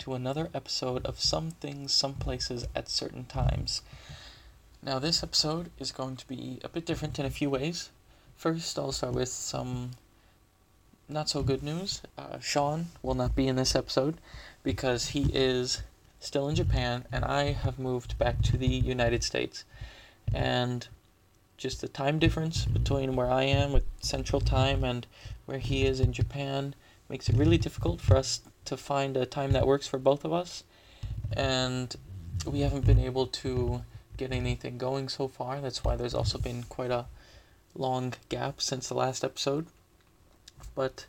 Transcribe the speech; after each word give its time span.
to 0.00 0.14
another 0.14 0.48
episode 0.54 1.04
of 1.04 1.20
Some 1.20 1.50
Things, 1.50 1.92
Some 1.92 2.14
Places 2.14 2.66
at 2.74 2.88
Certain 2.88 3.24
Times. 3.24 3.82
Now, 4.82 4.98
this 4.98 5.22
episode 5.22 5.70
is 5.78 5.92
going 5.92 6.16
to 6.16 6.26
be 6.26 6.58
a 6.64 6.70
bit 6.70 6.86
different 6.86 7.18
in 7.18 7.26
a 7.26 7.30
few 7.30 7.50
ways. 7.50 7.90
First, 8.34 8.78
I'll 8.78 8.92
start 8.92 9.12
with 9.12 9.28
some 9.28 9.90
not 11.06 11.28
so 11.28 11.42
good 11.42 11.62
news. 11.62 12.00
Uh, 12.16 12.38
Sean 12.38 12.86
will 13.02 13.14
not 13.14 13.36
be 13.36 13.46
in 13.46 13.56
this 13.56 13.74
episode 13.74 14.16
because 14.62 15.08
he 15.08 15.30
is 15.34 15.82
still 16.18 16.48
in 16.48 16.54
Japan 16.54 17.04
and 17.12 17.22
I 17.22 17.52
have 17.52 17.78
moved 17.78 18.16
back 18.16 18.40
to 18.42 18.56
the 18.56 18.66
United 18.66 19.22
States. 19.22 19.64
And 20.32 20.88
just 21.58 21.82
the 21.82 21.88
time 21.88 22.18
difference 22.18 22.64
between 22.64 23.16
where 23.16 23.30
I 23.30 23.42
am 23.42 23.72
with 23.72 23.84
Central 24.00 24.40
Time 24.40 24.82
and 24.82 25.06
where 25.44 25.58
he 25.58 25.84
is 25.84 26.00
in 26.00 26.14
Japan 26.14 26.74
makes 27.10 27.28
it 27.28 27.36
really 27.36 27.58
difficult 27.58 28.00
for 28.00 28.16
us 28.16 28.40
to 28.64 28.76
find 28.76 29.16
a 29.16 29.26
time 29.26 29.52
that 29.52 29.66
works 29.66 29.86
for 29.86 29.98
both 29.98 30.24
of 30.24 30.32
us. 30.32 30.64
And 31.32 31.94
we 32.46 32.60
haven't 32.60 32.86
been 32.86 32.98
able 32.98 33.26
to 33.26 33.82
get 34.16 34.32
anything 34.32 34.78
going 34.78 35.08
so 35.08 35.28
far. 35.28 35.60
That's 35.60 35.84
why 35.84 35.96
there's 35.96 36.14
also 36.14 36.38
been 36.38 36.64
quite 36.64 36.90
a 36.90 37.06
long 37.74 38.14
gap 38.28 38.60
since 38.60 38.88
the 38.88 38.94
last 38.94 39.24
episode. 39.24 39.66
But 40.74 41.06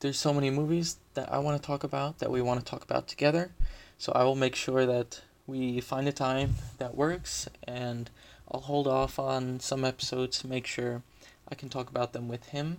there's 0.00 0.18
so 0.18 0.34
many 0.34 0.50
movies 0.50 0.98
that 1.14 1.32
I 1.32 1.38
want 1.38 1.60
to 1.60 1.66
talk 1.66 1.84
about 1.84 2.18
that 2.18 2.30
we 2.30 2.42
want 2.42 2.60
to 2.60 2.66
talk 2.66 2.82
about 2.82 3.08
together. 3.08 3.52
So 3.98 4.12
I 4.12 4.24
will 4.24 4.36
make 4.36 4.54
sure 4.54 4.86
that 4.86 5.22
we 5.46 5.80
find 5.80 6.08
a 6.08 6.12
time 6.12 6.56
that 6.78 6.94
works 6.94 7.48
and 7.66 8.10
I'll 8.50 8.60
hold 8.60 8.86
off 8.86 9.18
on 9.18 9.60
some 9.60 9.84
episodes 9.84 10.38
to 10.40 10.46
make 10.46 10.66
sure 10.66 11.02
I 11.48 11.54
can 11.54 11.68
talk 11.68 11.90
about 11.90 12.12
them 12.12 12.28
with 12.28 12.46
him. 12.48 12.78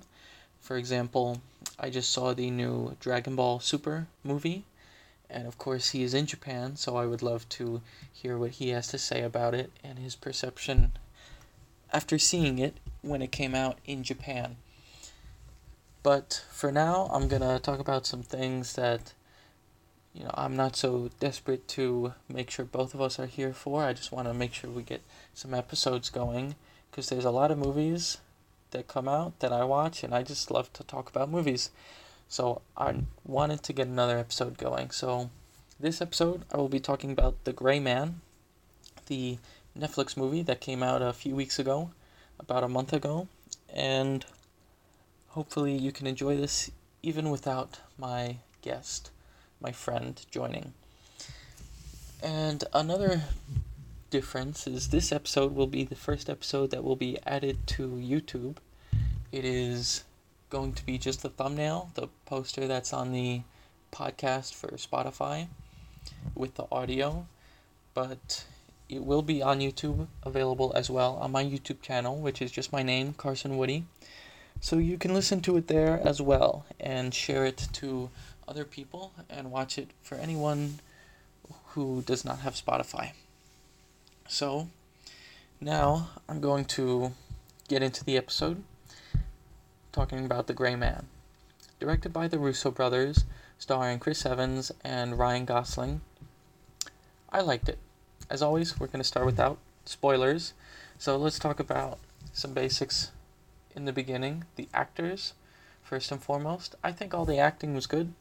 For 0.66 0.78
example, 0.78 1.44
I 1.80 1.92
just 1.92 2.12
saw 2.12 2.34
the 2.34 2.50
new 2.50 2.98
Dragon 3.00 3.36
Ball 3.36 3.60
Super 3.60 4.08
movie, 4.24 4.66
and 5.30 5.46
of 5.46 5.60
course, 5.60 5.92
he 5.92 6.02
is 6.02 6.16
in 6.16 6.26
Japan, 6.26 6.76
so 6.76 6.98
I 6.98 7.06
would 7.06 7.22
love 7.22 7.48
to 7.50 7.84
hear 8.12 8.36
what 8.36 8.54
he 8.54 8.70
has 8.70 8.88
to 8.88 8.98
say 8.98 9.22
about 9.22 9.54
it 9.54 9.72
and 9.84 10.00
his 10.00 10.16
perception 10.16 10.94
after 11.94 12.18
seeing 12.18 12.58
it 12.58 12.78
when 13.04 13.22
it 13.22 13.32
came 13.32 13.54
out 13.54 13.78
in 13.86 14.02
Japan. 14.02 14.56
But 16.02 16.44
for 16.50 16.72
now, 16.72 17.12
I'm 17.14 17.28
gonna 17.28 17.60
talk 17.60 17.78
about 17.78 18.08
some 18.08 18.24
things 18.24 18.74
that 18.74 19.14
you 20.16 20.24
know 20.24 20.34
I'm 20.34 20.56
not 20.56 20.76
so 20.76 21.12
desperate 21.20 21.68
to 21.78 22.16
make 22.28 22.50
sure 22.50 22.66
both 22.66 22.96
of 22.96 23.02
us 23.02 23.20
are 23.20 23.28
here 23.28 23.54
for. 23.54 23.84
I 23.84 23.94
just 23.94 24.12
want 24.12 24.28
to 24.28 24.34
make 24.34 24.56
sure 24.56 24.72
we 24.72 24.82
get 24.82 25.04
some 25.36 25.54
episodes 25.54 26.10
going 26.10 26.56
because 26.90 27.10
there's 27.10 27.24
a 27.24 27.30
lot 27.30 27.52
of 27.52 27.60
movies 27.60 28.18
that 28.76 28.88
come 28.88 29.08
out 29.08 29.40
that 29.40 29.54
I 29.54 29.64
watch, 29.64 30.04
and 30.04 30.14
I 30.14 30.22
just 30.22 30.52
love 30.52 30.72
to 30.74 30.84
talk 30.84 31.10
about 31.10 31.30
movies. 31.30 31.72
So 32.28 32.62
I 32.76 33.04
wanted 33.24 33.64
to 33.64 33.74
get 33.74 33.88
another 33.88 34.18
episode 34.18 34.58
going. 34.58 34.92
So 34.92 35.30
this 35.80 36.02
episode, 36.02 36.44
I 36.52 36.58
will 36.58 36.70
be 36.70 36.80
talking 36.80 37.12
about 37.12 37.44
The 37.46 37.54
Gray 37.54 37.80
Man, 37.80 38.22
the 39.08 39.38
Netflix 39.78 40.18
movie 40.18 40.42
that 40.44 40.60
came 40.60 40.84
out 40.84 41.02
a 41.02 41.14
few 41.14 41.36
weeks 41.36 41.58
ago, 41.60 41.92
about 42.40 42.64
a 42.64 42.68
month 42.68 42.92
ago, 42.92 43.28
and 43.74 44.26
hopefully 45.30 45.78
you 45.78 45.92
can 45.92 46.08
enjoy 46.08 46.36
this 46.36 46.72
even 47.02 47.30
without 47.30 47.80
my 47.98 48.38
guest, 48.62 49.12
my 49.62 49.72
friend, 49.72 50.26
joining. 50.32 50.74
And 52.22 52.64
another 52.74 53.24
difference 54.10 54.66
is 54.66 54.90
this 54.90 55.12
episode 55.12 55.54
will 55.56 55.68
be 55.68 55.84
the 55.84 55.96
first 55.96 56.30
episode 56.30 56.72
that 56.72 56.84
will 56.84 56.96
be 56.96 57.18
added 57.26 57.68
to 57.68 57.88
YouTube. 57.88 58.58
It 59.36 59.44
is 59.44 60.06
going 60.50 60.72
to 60.76 60.86
be 60.86 60.98
just 60.98 61.22
the 61.22 61.28
thumbnail, 61.28 61.90
the 61.96 62.08
poster 62.26 62.68
that's 62.68 62.94
on 62.94 63.12
the 63.12 63.42
podcast 63.92 64.54
for 64.54 64.70
Spotify 64.78 65.48
with 66.34 66.56
the 66.56 66.68
audio, 66.72 67.28
but 67.94 68.46
it 68.88 69.04
will 69.04 69.22
be 69.22 69.42
on 69.42 69.60
YouTube 69.60 70.08
available 70.24 70.72
as 70.74 70.90
well 70.90 71.16
on 71.16 71.34
my 71.34 71.44
YouTube 71.44 71.82
channel, 71.82 72.16
which 72.16 72.42
is 72.42 72.50
just 72.50 72.72
my 72.72 72.82
name, 72.82 73.12
Carson 73.12 73.58
Woody. 73.58 73.84
So 74.62 74.78
you 74.78 74.98
can 74.98 75.14
listen 75.14 75.42
to 75.42 75.58
it 75.58 75.68
there 75.68 76.00
as 76.08 76.22
well 76.22 76.66
and 76.80 77.14
share 77.14 77.46
it 77.46 77.68
to 77.74 78.10
other 78.48 78.64
people 78.64 79.12
and 79.30 79.52
watch 79.52 79.78
it 79.78 79.90
for 80.02 80.16
anyone 80.16 80.80
who 81.74 82.04
does 82.04 82.24
not 82.24 82.40
have 82.40 82.54
Spotify. 82.54 83.12
So 84.30 84.70
now 85.60 86.12
I'm 86.30 86.40
going 86.40 86.64
to 86.80 87.12
get 87.68 87.84
into 87.84 88.06
the 88.06 88.16
episode 88.16 88.64
talking 89.96 90.26
about 90.26 90.48
The 90.48 90.54
Gray 90.54 90.76
Man. 90.76 91.08
Directed 91.80 92.12
by 92.12 92.28
the 92.28 92.38
Russo 92.38 92.70
brothers, 92.70 93.24
starring 93.58 93.98
Chris 93.98 94.26
Evans 94.26 94.70
and 94.84 95.18
Ryan 95.18 95.46
Gosling. 95.46 96.02
I 97.32 97.40
liked 97.40 97.70
it. 97.70 97.80
As 98.30 98.42
always, 98.42 98.78
we're 98.78 98.88
going 98.88 99.00
to 99.00 99.06
start 99.06 99.26
without 99.26 99.58
spoilers. 99.86 100.52
So 100.98 101.16
let's 101.16 101.40
talk 101.40 101.62
about 101.62 102.00
some 102.34 102.54
basics 102.54 103.12
in 103.74 103.86
the 103.86 103.94
beginning. 103.94 104.44
The 104.58 104.68
actors, 104.74 105.34
first 105.82 106.12
and 106.12 106.22
foremost. 106.22 106.76
I 106.84 106.92
think 106.92 107.14
all 107.14 107.24
the 107.24 107.40
acting 107.40 107.74
was 107.74 107.88
good. 107.88 108.14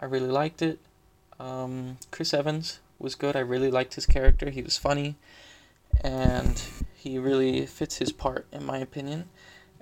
I 0.00 0.06
really 0.06 0.26
liked 0.26 0.60
it. 0.60 0.80
Um, 1.38 1.98
Chris 2.10 2.34
Evans 2.34 2.80
was 2.98 3.14
good. 3.14 3.36
I 3.36 3.40
really 3.40 3.70
liked 3.70 3.94
his 3.94 4.06
character. 4.06 4.50
He 4.50 4.62
was 4.62 4.76
funny, 4.76 5.14
and 6.02 6.60
he 6.96 7.16
really 7.16 7.64
fits 7.66 7.98
his 7.98 8.10
part, 8.10 8.44
in 8.50 8.64
my 8.64 8.78
opinion. 8.78 9.28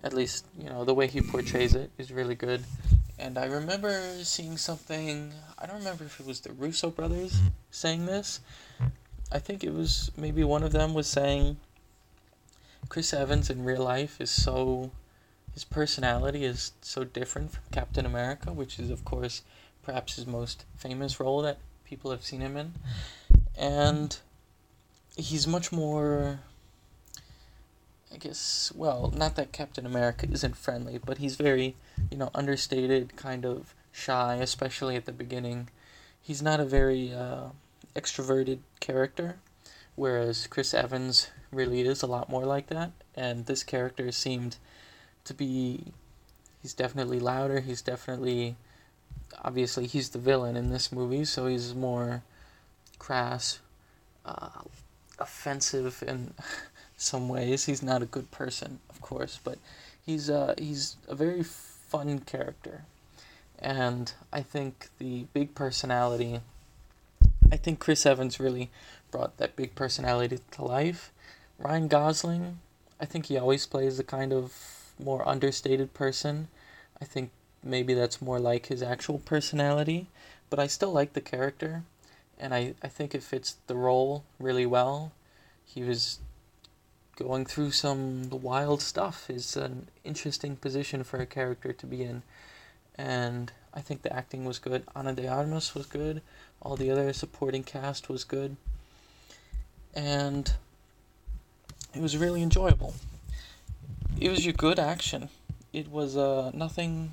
At 0.02 0.14
least, 0.14 0.46
you 0.58 0.70
know, 0.70 0.84
the 0.84 0.94
way 0.94 1.06
he 1.06 1.20
portrays 1.20 1.74
it 1.74 1.90
is 1.98 2.10
really 2.10 2.34
good. 2.34 2.64
And 3.18 3.36
I 3.36 3.44
remember 3.44 4.00
seeing 4.22 4.56
something. 4.56 5.32
I 5.58 5.66
don't 5.66 5.78
remember 5.78 6.04
if 6.04 6.18
it 6.20 6.26
was 6.26 6.40
the 6.40 6.52
Russo 6.52 6.90
brothers 6.90 7.34
mm-hmm. 7.34 7.48
saying 7.70 8.06
this. 8.06 8.40
I 9.30 9.38
think 9.38 9.62
it 9.62 9.74
was 9.74 10.10
maybe 10.16 10.42
one 10.42 10.62
of 10.62 10.72
them 10.72 10.94
was 10.94 11.06
saying 11.06 11.58
Chris 12.88 13.12
Evans 13.12 13.50
in 13.50 13.64
real 13.64 13.84
life 13.84 14.20
is 14.20 14.30
so 14.30 14.90
his 15.52 15.64
personality 15.64 16.44
is 16.44 16.72
so 16.80 17.04
different 17.04 17.52
from 17.52 17.62
Captain 17.70 18.06
America, 18.06 18.52
which 18.52 18.78
is 18.78 18.90
of 18.90 19.04
course 19.04 19.42
perhaps 19.82 20.16
his 20.16 20.26
most 20.26 20.64
famous 20.76 21.20
role 21.20 21.42
that 21.42 21.58
people 21.84 22.10
have 22.10 22.24
seen 22.24 22.40
him 22.40 22.56
in. 22.56 22.66
Mm-hmm. 22.68 23.62
And 23.62 24.18
he's 25.16 25.46
much 25.46 25.70
more 25.70 26.40
I 28.12 28.16
guess 28.16 28.72
well, 28.74 29.12
not 29.16 29.36
that 29.36 29.52
Captain 29.52 29.86
America 29.86 30.26
isn't 30.30 30.56
friendly, 30.56 30.98
but 30.98 31.18
he's 31.18 31.36
very, 31.36 31.76
you 32.10 32.16
know, 32.16 32.30
understated, 32.34 33.16
kind 33.16 33.44
of 33.44 33.74
shy, 33.92 34.34
especially 34.36 34.96
at 34.96 35.06
the 35.06 35.12
beginning. 35.12 35.68
He's 36.20 36.42
not 36.42 36.60
a 36.60 36.64
very 36.64 37.12
uh, 37.14 37.50
extroverted 37.94 38.58
character, 38.80 39.36
whereas 39.94 40.46
Chris 40.46 40.74
Evans 40.74 41.30
really 41.52 41.80
is 41.82 42.02
a 42.02 42.06
lot 42.06 42.28
more 42.28 42.44
like 42.44 42.68
that. 42.68 42.92
And 43.14 43.46
this 43.46 43.62
character 43.62 44.10
seemed 44.12 44.56
to 45.24 45.34
be, 45.34 45.92
he's 46.62 46.74
definitely 46.74 47.20
louder. 47.20 47.60
He's 47.60 47.82
definitely, 47.82 48.56
obviously, 49.42 49.86
he's 49.86 50.10
the 50.10 50.18
villain 50.18 50.56
in 50.56 50.70
this 50.70 50.92
movie, 50.92 51.24
so 51.24 51.46
he's 51.46 51.74
more 51.74 52.22
crass, 52.98 53.60
uh, 54.24 54.62
offensive, 55.18 56.02
and 56.06 56.34
some 57.00 57.28
ways. 57.28 57.64
He's 57.64 57.82
not 57.82 58.02
a 58.02 58.06
good 58.06 58.30
person, 58.30 58.78
of 58.90 59.00
course, 59.00 59.40
but 59.42 59.58
he's 60.04 60.28
uh, 60.28 60.54
he's 60.58 60.96
a 61.08 61.14
very 61.14 61.42
fun 61.42 62.20
character, 62.20 62.84
and 63.58 64.12
I 64.32 64.42
think 64.42 64.88
the 64.98 65.26
big 65.32 65.54
personality. 65.54 66.40
I 67.52 67.56
think 67.56 67.80
Chris 67.80 68.06
Evans 68.06 68.38
really 68.38 68.70
brought 69.10 69.38
that 69.38 69.56
big 69.56 69.74
personality 69.74 70.38
to 70.52 70.64
life. 70.64 71.10
Ryan 71.58 71.88
Gosling, 71.88 72.58
I 73.00 73.06
think 73.06 73.26
he 73.26 73.36
always 73.36 73.66
plays 73.66 73.96
the 73.96 74.04
kind 74.04 74.32
of 74.32 74.54
more 75.02 75.26
understated 75.28 75.92
person. 75.94 76.48
I 77.00 77.06
think 77.06 77.30
maybe 77.62 77.92
that's 77.94 78.22
more 78.22 78.38
like 78.38 78.66
his 78.66 78.82
actual 78.82 79.18
personality, 79.18 80.06
but 80.48 80.60
I 80.60 80.68
still 80.68 80.92
like 80.92 81.14
the 81.14 81.20
character, 81.20 81.82
and 82.38 82.54
I, 82.54 82.74
I 82.82 82.88
think 82.88 83.14
it 83.14 83.22
fits 83.22 83.56
the 83.66 83.74
role 83.74 84.24
really 84.38 84.66
well. 84.66 85.12
He 85.64 85.82
was 85.82 86.20
going 87.20 87.44
through 87.44 87.70
some 87.70 88.30
wild 88.30 88.80
stuff 88.80 89.28
is 89.28 89.54
an 89.54 89.88
interesting 90.04 90.56
position 90.56 91.04
for 91.04 91.18
a 91.20 91.26
character 91.26 91.70
to 91.72 91.86
be 91.86 92.02
in. 92.02 92.22
And 92.96 93.52
I 93.74 93.80
think 93.82 94.02
the 94.02 94.12
acting 94.12 94.46
was 94.46 94.58
good. 94.58 94.84
Ana 94.96 95.12
de 95.12 95.28
Armas 95.28 95.74
was 95.74 95.84
good. 95.84 96.22
All 96.62 96.76
the 96.76 96.90
other 96.90 97.12
supporting 97.12 97.62
cast 97.62 98.08
was 98.08 98.24
good. 98.24 98.56
And 99.94 100.50
it 101.94 102.00
was 102.00 102.16
really 102.16 102.42
enjoyable. 102.42 102.94
It 104.18 104.30
was 104.30 104.44
your 104.44 104.54
good 104.54 104.78
action. 104.78 105.28
It 105.72 105.90
was 105.90 106.16
uh, 106.16 106.50
nothing 106.54 107.12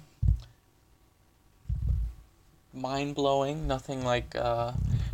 mind 2.74 3.14
blowing, 3.14 3.68
nothing 3.68 4.06
like 4.06 4.36
uh, 4.36 4.72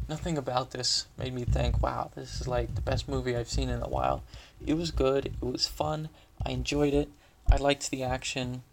nothing 0.08 0.38
about 0.38 0.72
this 0.72 1.08
made 1.18 1.34
me 1.34 1.44
think, 1.44 1.82
wow, 1.82 2.12
this 2.16 2.42
is 2.42 2.48
like 2.48 2.76
the 2.76 2.82
best 2.82 3.08
movie 3.08 3.36
I've 3.36 3.50
seen 3.50 3.70
in 3.70 3.82
a 3.82 3.90
while. 3.90 4.24
It 4.66 4.76
was 4.76 4.92
good, 4.92 5.28
it 5.28 5.46
was 5.46 5.68
fun, 5.68 6.10
I 6.46 6.52
enjoyed 6.52 6.94
it, 6.94 7.10
I 7.52 7.58
liked 7.58 7.92
the 7.92 8.04
action. 8.04 8.64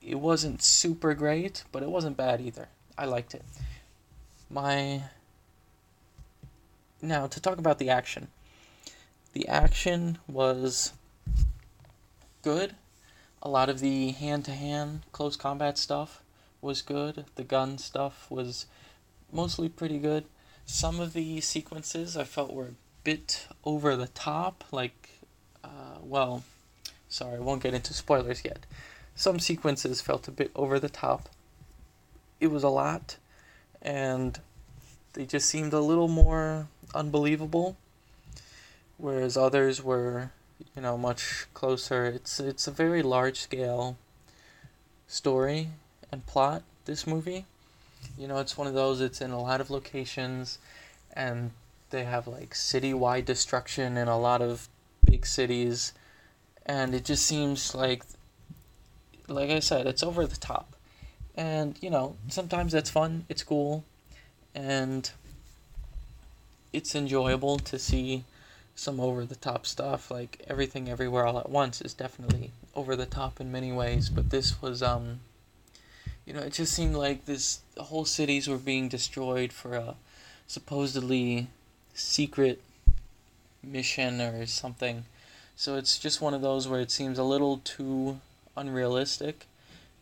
It 0.00 0.16
wasn't 0.16 0.62
super 0.62 1.14
great, 1.14 1.64
but 1.72 1.82
it 1.82 1.90
wasn't 1.90 2.16
bad 2.16 2.40
either. 2.40 2.68
I 2.98 3.06
liked 3.06 3.34
it. 3.34 3.44
My 4.50 5.04
now 7.00 7.26
to 7.26 7.40
talk 7.40 7.58
about 7.58 7.78
the 7.78 7.90
action. 7.90 8.28
The 9.32 9.48
action 9.48 10.18
was 10.28 10.92
good. 12.42 12.74
A 13.42 13.48
lot 13.48 13.68
of 13.68 13.80
the 13.80 14.10
hand 14.12 14.44
to 14.44 14.52
hand 14.52 15.02
close 15.10 15.36
combat 15.36 15.78
stuff 15.78 16.22
was 16.60 16.82
good. 16.82 17.24
The 17.34 17.44
gun 17.44 17.78
stuff 17.78 18.30
was 18.30 18.66
mostly 19.32 19.68
pretty 19.68 19.98
good. 19.98 20.24
Some 20.66 21.00
of 21.00 21.12
the 21.12 21.40
sequences 21.40 22.16
I 22.16 22.24
felt 22.24 22.52
were 22.52 22.66
a 22.66 22.74
bit 23.02 23.48
over 23.64 23.96
the 23.96 24.08
top, 24.08 24.64
like, 24.70 25.20
uh, 25.64 25.98
well, 26.02 26.44
sorry, 27.08 27.36
I 27.36 27.40
won't 27.40 27.62
get 27.62 27.74
into 27.74 27.94
spoilers 27.94 28.44
yet. 28.44 28.66
Some 29.14 29.40
sequences 29.40 30.00
felt 30.00 30.28
a 30.28 30.30
bit 30.30 30.50
over 30.54 30.78
the 30.78 30.88
top. 30.88 31.28
It 32.40 32.48
was 32.48 32.62
a 32.62 32.68
lot, 32.68 33.16
and 33.80 34.38
they 35.12 35.26
just 35.26 35.48
seemed 35.48 35.72
a 35.72 35.80
little 35.80 36.08
more 36.08 36.68
unbelievable, 36.94 37.76
whereas 38.96 39.36
others 39.36 39.82
were, 39.82 40.30
you 40.74 40.82
know, 40.82 40.96
much 40.96 41.46
closer. 41.54 42.06
It's 42.06 42.40
it's 42.40 42.66
a 42.66 42.70
very 42.72 43.02
large 43.02 43.40
scale 43.40 43.96
story 45.06 45.68
and 46.10 46.26
plot. 46.26 46.62
This 46.84 47.06
movie, 47.06 47.44
you 48.18 48.28
know, 48.28 48.38
it's 48.38 48.56
one 48.56 48.66
of 48.66 48.74
those. 48.74 49.00
It's 49.00 49.20
in 49.20 49.30
a 49.30 49.40
lot 49.40 49.60
of 49.60 49.70
locations, 49.70 50.58
and 51.12 51.50
they 51.90 52.04
have 52.04 52.26
like 52.26 52.50
citywide 52.50 53.24
destruction 53.24 53.96
in 53.96 54.08
a 54.08 54.18
lot 54.18 54.42
of 54.42 54.68
big 55.04 55.26
cities, 55.26 55.92
and 56.66 56.94
it 56.94 57.04
just 57.04 57.26
seems 57.26 57.74
like, 57.74 58.04
like 59.28 59.50
I 59.50 59.60
said, 59.60 59.86
it's 59.86 60.02
over 60.02 60.26
the 60.26 60.36
top, 60.36 60.74
and 61.36 61.76
you 61.80 61.90
know, 61.90 62.16
sometimes 62.28 62.72
that's 62.72 62.90
fun. 62.90 63.26
It's 63.28 63.42
cool, 63.42 63.84
and 64.54 65.10
it's 66.72 66.94
enjoyable 66.94 67.58
to 67.58 67.78
see 67.78 68.24
some 68.74 68.98
over 68.98 69.24
the 69.24 69.36
top 69.36 69.66
stuff 69.66 70.10
like 70.10 70.42
everything 70.48 70.88
everywhere 70.88 71.26
all 71.26 71.38
at 71.38 71.50
once 71.50 71.80
is 71.82 71.92
definitely 71.92 72.50
over 72.74 72.96
the 72.96 73.06
top 73.06 73.40
in 73.40 73.52
many 73.52 73.70
ways 73.70 74.08
but 74.08 74.30
this 74.30 74.62
was 74.62 74.82
um 74.82 75.20
you 76.26 76.32
know 76.32 76.40
it 76.40 76.52
just 76.52 76.72
seemed 76.72 76.94
like 76.94 77.24
this 77.24 77.60
whole 77.76 78.04
cities 78.04 78.48
were 78.48 78.58
being 78.58 78.88
destroyed 78.88 79.52
for 79.52 79.74
a 79.74 79.96
supposedly 80.46 81.48
secret 81.94 82.62
mission 83.62 84.20
or 84.20 84.46
something. 84.46 85.04
So 85.56 85.76
it's 85.76 85.98
just 85.98 86.20
one 86.20 86.34
of 86.34 86.42
those 86.42 86.66
where 86.66 86.80
it 86.80 86.90
seems 86.90 87.18
a 87.18 87.24
little 87.24 87.58
too 87.58 88.20
unrealistic. 88.56 89.46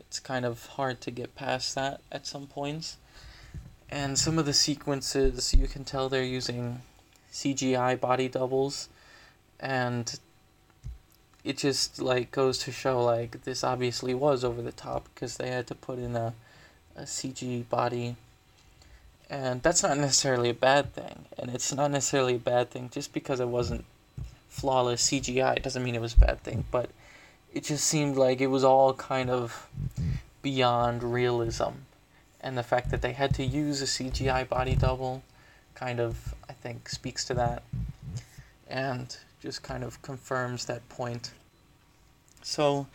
It's 0.00 0.18
kind 0.18 0.44
of 0.44 0.66
hard 0.66 1.00
to 1.02 1.10
get 1.10 1.34
past 1.34 1.74
that 1.74 2.00
at 2.10 2.26
some 2.26 2.46
points. 2.46 2.96
And 3.90 4.18
some 4.18 4.38
of 4.38 4.46
the 4.46 4.52
sequences 4.52 5.52
you 5.52 5.66
can 5.66 5.84
tell 5.84 6.08
they're 6.08 6.22
using 6.22 6.82
CGI 7.32 8.00
body 8.00 8.28
doubles. 8.28 8.88
And 9.58 10.18
it 11.44 11.56
just 11.56 12.00
like 12.00 12.30
goes 12.30 12.58
to 12.58 12.72
show 12.72 13.02
like 13.02 13.44
this 13.44 13.64
obviously 13.64 14.14
was 14.14 14.44
over 14.44 14.60
the 14.62 14.72
top 14.72 15.08
because 15.14 15.36
they 15.36 15.50
had 15.50 15.66
to 15.68 15.74
put 15.74 15.98
in 15.98 16.14
a, 16.16 16.34
a 16.96 17.02
CG 17.02 17.68
body. 17.68 18.16
And 19.28 19.62
that's 19.62 19.82
not 19.82 19.96
necessarily 19.96 20.50
a 20.50 20.54
bad 20.54 20.92
thing. 20.92 21.26
And 21.38 21.54
it's 21.54 21.72
not 21.72 21.90
necessarily 21.90 22.34
a 22.34 22.38
bad 22.38 22.70
thing 22.70 22.90
just 22.92 23.12
because 23.12 23.40
it 23.40 23.48
wasn't 23.48 23.84
flawless 24.48 25.08
CGI 25.08 25.56
it 25.56 25.62
doesn't 25.62 25.84
mean 25.84 25.94
it 25.94 26.00
was 26.00 26.14
a 26.14 26.18
bad 26.18 26.42
thing 26.42 26.64
but 26.72 26.90
it 27.54 27.62
just 27.62 27.84
seemed 27.84 28.16
like 28.16 28.40
it 28.40 28.48
was 28.48 28.64
all 28.64 28.92
kind 28.94 29.30
of 29.30 29.68
beyond 30.42 31.02
realism. 31.02 31.70
And 32.40 32.56
the 32.56 32.62
fact 32.62 32.90
that 32.90 33.02
they 33.02 33.12
had 33.12 33.34
to 33.34 33.44
use 33.44 33.82
a 33.82 33.84
CGI 33.84 34.48
body 34.48 34.74
double 34.74 35.22
kind 35.74 36.00
of 36.00 36.34
I 36.48 36.52
think 36.52 36.88
speaks 36.88 37.24
to 37.26 37.34
that. 37.34 37.62
And 38.68 39.16
just 39.40 39.62
kind 39.62 39.82
of 39.82 40.00
confirms 40.02 40.66
that 40.66 40.88
point. 40.88 41.32
So 42.42 42.86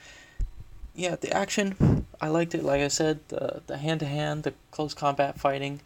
yeah, 0.93 1.15
the 1.15 1.31
action 1.31 2.05
I 2.21 2.29
liked 2.29 2.55
it 2.55 2.63
like 2.63 2.81
I 2.81 2.87
said, 2.87 3.19
the 3.27 3.61
the 3.67 3.77
hand 3.77 3.99
to 4.01 4.05
hand, 4.05 4.43
the 4.43 4.53
close 4.71 4.93
combat 4.93 5.39
fighting 5.39 5.81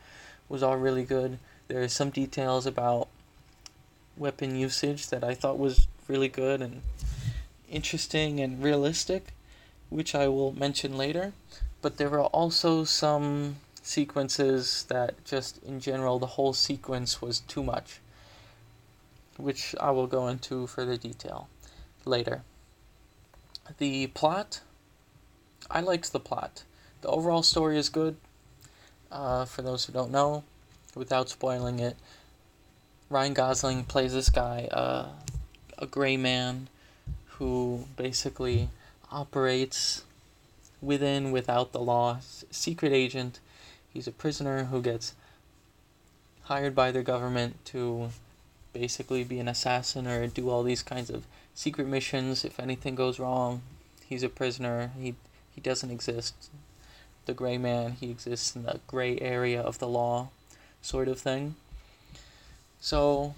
was 0.48 0.64
all 0.64 0.78
really 0.78 1.04
good. 1.04 1.40
There 1.68 1.82
are 1.82 1.88
some 1.88 2.10
details 2.10 2.66
about 2.66 3.08
weapon 4.18 4.56
usage 4.56 5.08
that 5.10 5.24
I 5.24 5.34
thought 5.34 5.58
was 5.58 5.88
really 6.08 6.30
good 6.30 6.62
and 6.62 6.82
interesting 7.70 8.40
and 8.40 8.62
realistic, 8.64 9.34
which 9.90 10.16
I 10.16 10.28
will 10.28 10.52
mention 10.52 10.98
later 10.98 11.34
but 11.82 11.98
there 11.98 12.10
were 12.10 12.24
also 12.24 12.84
some 12.84 13.58
sequences 13.82 14.86
that 14.90 15.24
just 15.26 15.62
in 15.64 15.80
general 15.80 16.20
the 16.20 16.28
whole 16.28 16.54
sequence 16.54 17.22
was 17.22 17.40
too 17.42 17.64
much 17.64 18.00
which 19.40 19.74
I 19.80 19.92
will 19.92 20.08
go 20.08 20.28
into 20.28 20.68
further 20.68 20.98
detail 20.98 21.48
later. 22.06 22.44
The 23.78 24.08
plot, 24.08 24.62
I 25.70 25.80
liked 25.82 26.12
the 26.12 26.20
plot. 26.20 26.64
The 27.02 27.08
overall 27.08 27.44
story 27.44 27.78
is 27.78 27.90
good. 27.90 28.18
Uh, 29.12 29.46
for 29.46 29.62
those 29.62 29.86
who 29.86 29.94
don't 29.94 30.12
know, 30.12 30.44
without 30.96 31.30
spoiling 31.30 31.80
it, 31.80 31.96
Ryan 33.10 33.34
Gosling 33.34 33.84
plays 33.86 34.14
this 34.14 34.30
guy, 34.30 34.68
uh, 34.72 35.08
a 35.78 35.88
gray 35.88 36.18
man, 36.18 36.68
who 37.26 37.86
basically 37.96 38.70
operates 39.12 40.04
within, 40.82 41.32
without 41.32 41.72
the 41.72 41.80
law, 41.80 42.20
secret 42.52 42.92
agent. 42.92 43.40
He's 43.92 44.08
a 44.08 44.12
prisoner 44.12 44.66
who 44.66 44.82
gets 44.82 45.14
hired 46.44 46.76
by 46.76 46.92
the 46.92 47.02
government 47.02 47.64
to 47.66 48.10
basically 48.74 49.24
be 49.24 49.40
an 49.40 49.48
assassin 49.48 50.08
or 50.08 50.28
do 50.28 50.50
all 50.50 50.64
these 50.64 50.84
kinds 50.84 51.10
of 51.10 51.26
secret 51.54 51.88
missions. 51.88 52.46
If 52.46 52.60
anything 52.60 52.96
goes 52.96 53.20
wrong, 53.20 53.62
he's 54.06 54.24
a 54.24 54.30
prisoner. 54.30 54.92
He 55.00 55.16
he 55.54 55.62
doesn't 55.62 55.92
exist. 55.92 56.36
The 57.26 57.34
gray 57.34 57.58
man, 57.58 57.98
he 58.00 58.10
exists 58.10 58.56
in 58.56 58.64
the 58.64 58.80
gray 58.88 59.20
area 59.20 59.62
of 59.62 59.80
the 59.80 59.88
law, 59.88 60.30
sort 60.82 61.08
of 61.08 61.20
thing. 61.20 61.56
So, 62.80 63.36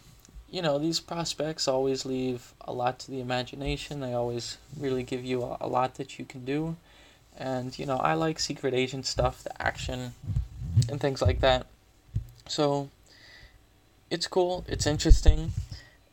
you 0.50 0.62
know, 0.62 0.78
these 0.78 1.00
prospects 1.00 1.68
always 1.68 2.06
leave 2.06 2.54
a 2.62 2.72
lot 2.72 3.00
to 3.00 3.12
the 3.12 3.22
imagination. 3.22 4.00
They 4.00 4.14
always 4.14 4.58
really 4.78 5.04
give 5.04 5.26
you 5.26 5.42
a, 5.44 5.58
a 5.62 5.68
lot 5.68 5.96
that 5.96 6.20
you 6.20 6.26
can 6.26 6.46
do. 6.46 6.76
And, 7.38 7.78
you 7.80 7.86
know, 7.86 7.98
I 7.98 8.14
like 8.14 8.40
secret 8.40 8.74
agent 8.74 9.06
stuff, 9.06 9.44
the 9.44 9.62
action, 9.62 10.14
and 10.88 11.02
things 11.02 11.22
like 11.22 11.40
that. 11.40 11.66
So, 12.48 12.90
it's 14.12 14.28
cool, 14.28 14.66
it's 14.68 14.86
interesting, 14.86 15.54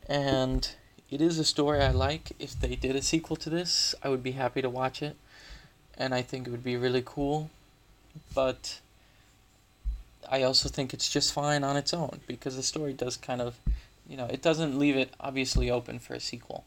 and 0.07 0.71
it 1.11 1.21
is 1.21 1.37
a 1.37 1.43
story 1.43 1.81
I 1.81 1.91
like. 1.91 2.31
If 2.39 2.59
they 2.59 2.75
did 2.75 2.95
a 2.95 3.01
sequel 3.01 3.35
to 3.35 3.49
this, 3.49 3.93
I 4.01 4.07
would 4.07 4.23
be 4.23 4.31
happy 4.31 4.61
to 4.61 4.69
watch 4.69 5.03
it, 5.03 5.17
and 5.97 6.15
I 6.15 6.21
think 6.21 6.47
it 6.47 6.51
would 6.51 6.63
be 6.63 6.77
really 6.77 7.03
cool. 7.05 7.49
But 8.33 8.79
I 10.31 10.43
also 10.43 10.69
think 10.69 10.93
it's 10.93 11.09
just 11.09 11.33
fine 11.33 11.63
on 11.65 11.75
its 11.75 11.93
own 11.93 12.21
because 12.25 12.55
the 12.55 12.63
story 12.63 12.93
does 12.93 13.17
kind 13.17 13.41
of, 13.41 13.59
you 14.07 14.15
know, 14.15 14.27
it 14.27 14.41
doesn't 14.41 14.79
leave 14.79 14.95
it 14.95 15.13
obviously 15.19 15.69
open 15.69 15.99
for 15.99 16.13
a 16.13 16.21
sequel. 16.21 16.63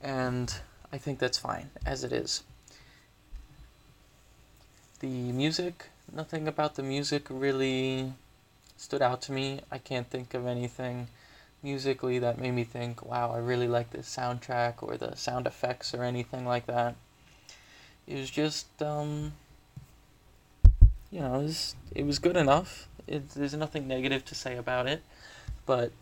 And 0.00 0.54
I 0.92 0.98
think 0.98 1.18
that's 1.18 1.38
fine 1.38 1.70
as 1.84 2.04
it 2.04 2.12
is. 2.12 2.44
The 5.00 5.32
music, 5.32 5.86
nothing 6.12 6.46
about 6.46 6.76
the 6.76 6.82
music 6.84 7.26
really 7.28 8.12
stood 8.76 9.02
out 9.02 9.22
to 9.22 9.32
me. 9.32 9.60
I 9.70 9.78
can't 9.78 10.08
think 10.08 10.34
of 10.34 10.46
anything 10.46 11.08
musically 11.62 12.18
that 12.18 12.38
made 12.38 12.52
me 12.52 12.64
think, 12.64 13.04
wow, 13.04 13.32
I 13.32 13.38
really 13.38 13.68
like 13.68 13.90
this 13.90 14.14
soundtrack 14.14 14.74
or 14.82 14.96
the 14.96 15.16
sound 15.16 15.46
effects 15.46 15.94
or 15.94 16.04
anything 16.04 16.46
like 16.46 16.66
that. 16.66 16.94
It 18.06 18.16
was 18.18 18.30
just, 18.30 18.80
um, 18.82 19.32
you 21.10 21.20
know, 21.20 21.40
it 21.40 21.42
was, 21.42 21.74
it 21.94 22.06
was 22.06 22.18
good 22.18 22.36
enough. 22.36 22.88
It, 23.06 23.30
there's 23.30 23.54
nothing 23.54 23.88
negative 23.88 24.24
to 24.26 24.34
say 24.34 24.56
about 24.56 24.86
it, 24.86 25.02
but 25.64 25.92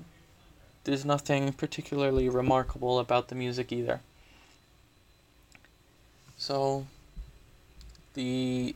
there's 0.85 1.05
nothing 1.05 1.53
particularly 1.53 2.29
remarkable 2.29 2.99
about 2.99 3.29
the 3.29 3.35
music 3.35 3.73
either. 3.73 4.01
So, 6.37 6.87
the 8.13 8.75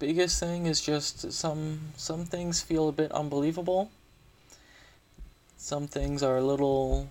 biggest 0.00 0.40
thing 0.40 0.66
is 0.66 0.80
just 0.80 1.30
some 1.30 1.78
some 1.96 2.24
things 2.24 2.60
feel 2.60 2.88
a 2.88 2.92
bit 2.92 3.12
unbelievable. 3.12 3.90
Some 5.56 5.86
things 5.86 6.22
are 6.22 6.38
a 6.38 6.42
little 6.42 7.08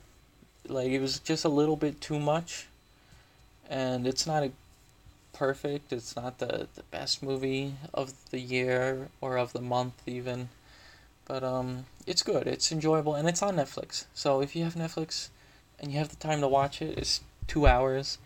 like 0.67 0.89
it 0.89 0.99
was 0.99 1.19
just 1.19 1.45
a 1.45 1.49
little 1.49 1.77
bit 1.77 2.01
too 2.01 2.19
much. 2.19 2.67
And 3.69 4.07
it's 4.07 4.25
not 4.25 4.43
a 4.43 4.51
perfect, 5.31 5.93
it's 5.93 6.15
not 6.15 6.39
the, 6.39 6.67
the 6.73 6.81
best 6.89 7.21
movie 7.21 7.75
of 7.93 8.11
the 8.31 8.39
year 8.39 9.09
or 9.21 9.37
of 9.37 9.53
the 9.53 9.61
month 9.61 10.01
even. 10.07 10.49
But 11.25 11.43
um 11.43 11.85
it's 12.07 12.23
good, 12.23 12.47
it's 12.47 12.71
enjoyable 12.71 13.13
and 13.13 13.29
it's 13.29 13.43
on 13.43 13.55
Netflix. 13.55 14.05
So 14.15 14.41
if 14.41 14.55
you 14.55 14.63
have 14.63 14.73
Netflix 14.73 15.29
and 15.79 15.91
you 15.91 15.99
have 15.99 16.09
the 16.09 16.15
time 16.27 16.41
to 16.41 16.47
watch 16.47 16.81
it, 16.81 16.97
it's 16.97 17.21
two 17.47 17.67
hours. 17.67 18.17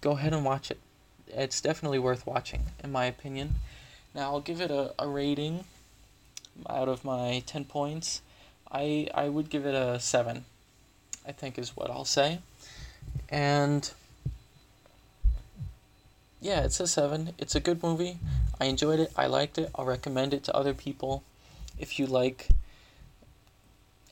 Go 0.00 0.12
ahead 0.12 0.32
and 0.32 0.44
watch 0.44 0.72
it. 0.72 0.80
It's 1.28 1.60
definitely 1.60 2.00
worth 2.00 2.26
watching, 2.26 2.64
in 2.82 2.90
my 2.90 3.04
opinion 3.06 3.54
Now 4.14 4.32
I'll 4.32 4.40
give 4.40 4.60
it 4.60 4.70
a, 4.70 4.94
a 4.98 5.08
rating 5.08 5.64
out 6.68 6.88
of 6.88 7.04
my 7.04 7.42
10 7.46 7.64
points. 7.64 8.22
I 8.70 9.08
I 9.14 9.28
would 9.28 9.50
give 9.50 9.66
it 9.66 9.74
a 9.74 9.98
7. 9.98 10.44
I 11.26 11.32
think 11.32 11.58
is 11.58 11.76
what 11.76 11.90
I'll 11.90 12.04
say. 12.04 12.40
And 13.28 13.90
yeah, 16.40 16.64
it's 16.64 16.78
a 16.80 16.86
7. 16.86 17.32
It's 17.38 17.54
a 17.54 17.60
good 17.60 17.82
movie. 17.82 18.18
I 18.60 18.66
enjoyed 18.66 19.00
it. 19.00 19.12
I 19.16 19.26
liked 19.26 19.58
it. 19.58 19.70
I'll 19.74 19.86
recommend 19.86 20.34
it 20.34 20.44
to 20.44 20.54
other 20.54 20.74
people. 20.74 21.22
If 21.78 21.98
you 21.98 22.06
like 22.06 22.48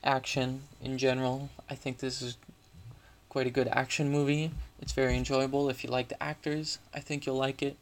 action 0.02 0.62
in 0.82 0.98
general, 0.98 1.50
I 1.70 1.74
think 1.74 1.98
this 1.98 2.22
is 2.22 2.36
quite 3.28 3.46
a 3.46 3.50
good 3.50 3.68
action 3.68 4.10
movie. 4.10 4.50
It's 4.80 4.92
very 4.92 5.16
enjoyable. 5.16 5.68
If 5.68 5.84
you 5.84 5.90
like 5.90 6.08
the 6.08 6.20
actors, 6.22 6.78
I 6.92 7.00
think 7.00 7.24
you'll 7.24 7.36
like 7.36 7.62
it. 7.62 7.76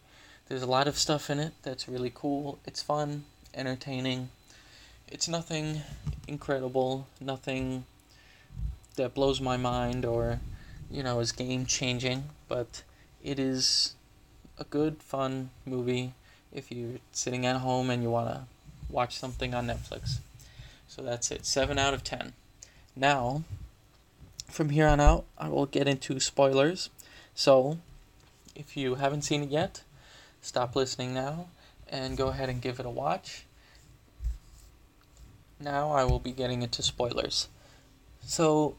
There's 0.51 0.63
a 0.63 0.67
lot 0.67 0.89
of 0.89 0.99
stuff 0.99 1.31
in 1.31 1.39
it 1.39 1.53
that's 1.63 1.89
really 1.89 2.11
cool. 2.13 2.59
It's 2.67 2.83
fun, 2.83 3.23
entertaining. 3.55 4.31
It's 5.07 5.29
nothing 5.29 5.83
incredible, 6.27 7.07
nothing 7.21 7.85
that 8.97 9.15
blows 9.15 9.41
my 9.41 9.57
mind 9.57 10.05
or, 10.05 10.41
you 10.91 11.05
know, 11.05 11.21
is 11.21 11.31
game 11.31 11.67
changing, 11.67 12.25
but 12.49 12.83
it 13.23 13.39
is 13.39 13.95
a 14.59 14.65
good, 14.65 14.97
fun 15.05 15.51
movie 15.65 16.15
if 16.53 16.73
you're 16.73 16.99
sitting 17.13 17.47
at 17.47 17.59
home 17.59 17.89
and 17.89 18.03
you 18.03 18.11
want 18.11 18.31
to 18.31 18.41
watch 18.89 19.17
something 19.17 19.55
on 19.55 19.69
Netflix. 19.69 20.19
So 20.89 21.01
that's 21.01 21.31
it. 21.31 21.47
7 21.47 21.79
out 21.79 21.95
of 21.95 22.03
10. 22.03 22.33
Now, 22.97 23.45
from 24.49 24.71
here 24.71 24.89
on 24.89 24.99
out, 24.99 25.27
I 25.39 25.49
will 25.49 25.67
get 25.67 25.87
into 25.87 26.19
spoilers. 26.19 26.91
So, 27.37 27.79
if 28.57 28.77
you 28.77 28.97
haven't 28.97 29.23
seen 29.23 29.45
it 29.45 29.51
yet, 29.51 29.83
stop 30.41 30.77
listening 30.77 31.15
now 31.15 31.49
and 31.89 32.17
go 32.17 32.29
ahead 32.29 32.49
and 32.49 32.63
give 32.63 32.81
it 32.81 32.87
a 32.87 32.91
watch. 32.91 33.45
Now 35.59 35.91
I 35.91 36.05
will 36.05 36.21
be 36.21 36.33
getting 36.33 36.63
into 36.63 36.83
spoilers. 36.83 37.49
So, 38.23 38.77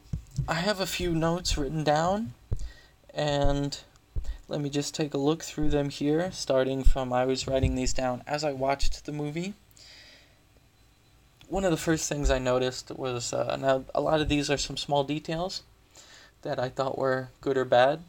I 0.48 0.54
have 0.54 0.80
a 0.80 0.86
few 0.86 1.14
notes 1.14 1.58
written 1.58 1.84
down, 1.84 2.32
and 3.12 3.78
let 4.48 4.60
me 4.60 4.70
just 4.70 4.94
take 4.94 5.14
a 5.14 5.18
look 5.18 5.42
through 5.42 5.70
them 5.70 5.90
here, 5.90 6.30
starting 6.32 6.82
from 6.82 7.12
I 7.12 7.24
was 7.24 7.46
writing 7.46 7.74
these 7.74 7.92
down 7.92 8.22
as 8.26 8.42
I 8.42 8.52
watched 8.52 9.04
the 9.04 9.12
movie. 9.12 9.54
One 11.48 11.64
of 11.64 11.70
the 11.70 11.76
first 11.76 12.08
things 12.08 12.30
I 12.30 12.38
noticed 12.38 12.90
was 12.90 13.32
uh, 13.32 13.56
now 13.56 13.84
a 13.94 14.00
lot 14.00 14.20
of 14.20 14.28
these 14.28 14.50
are 14.50 14.56
some 14.56 14.76
small 14.76 15.04
details 15.04 15.62
that 16.42 16.58
I 16.58 16.68
thought 16.70 16.98
were 16.98 17.28
good 17.40 17.56
or 17.56 17.64
bad. 17.64 18.00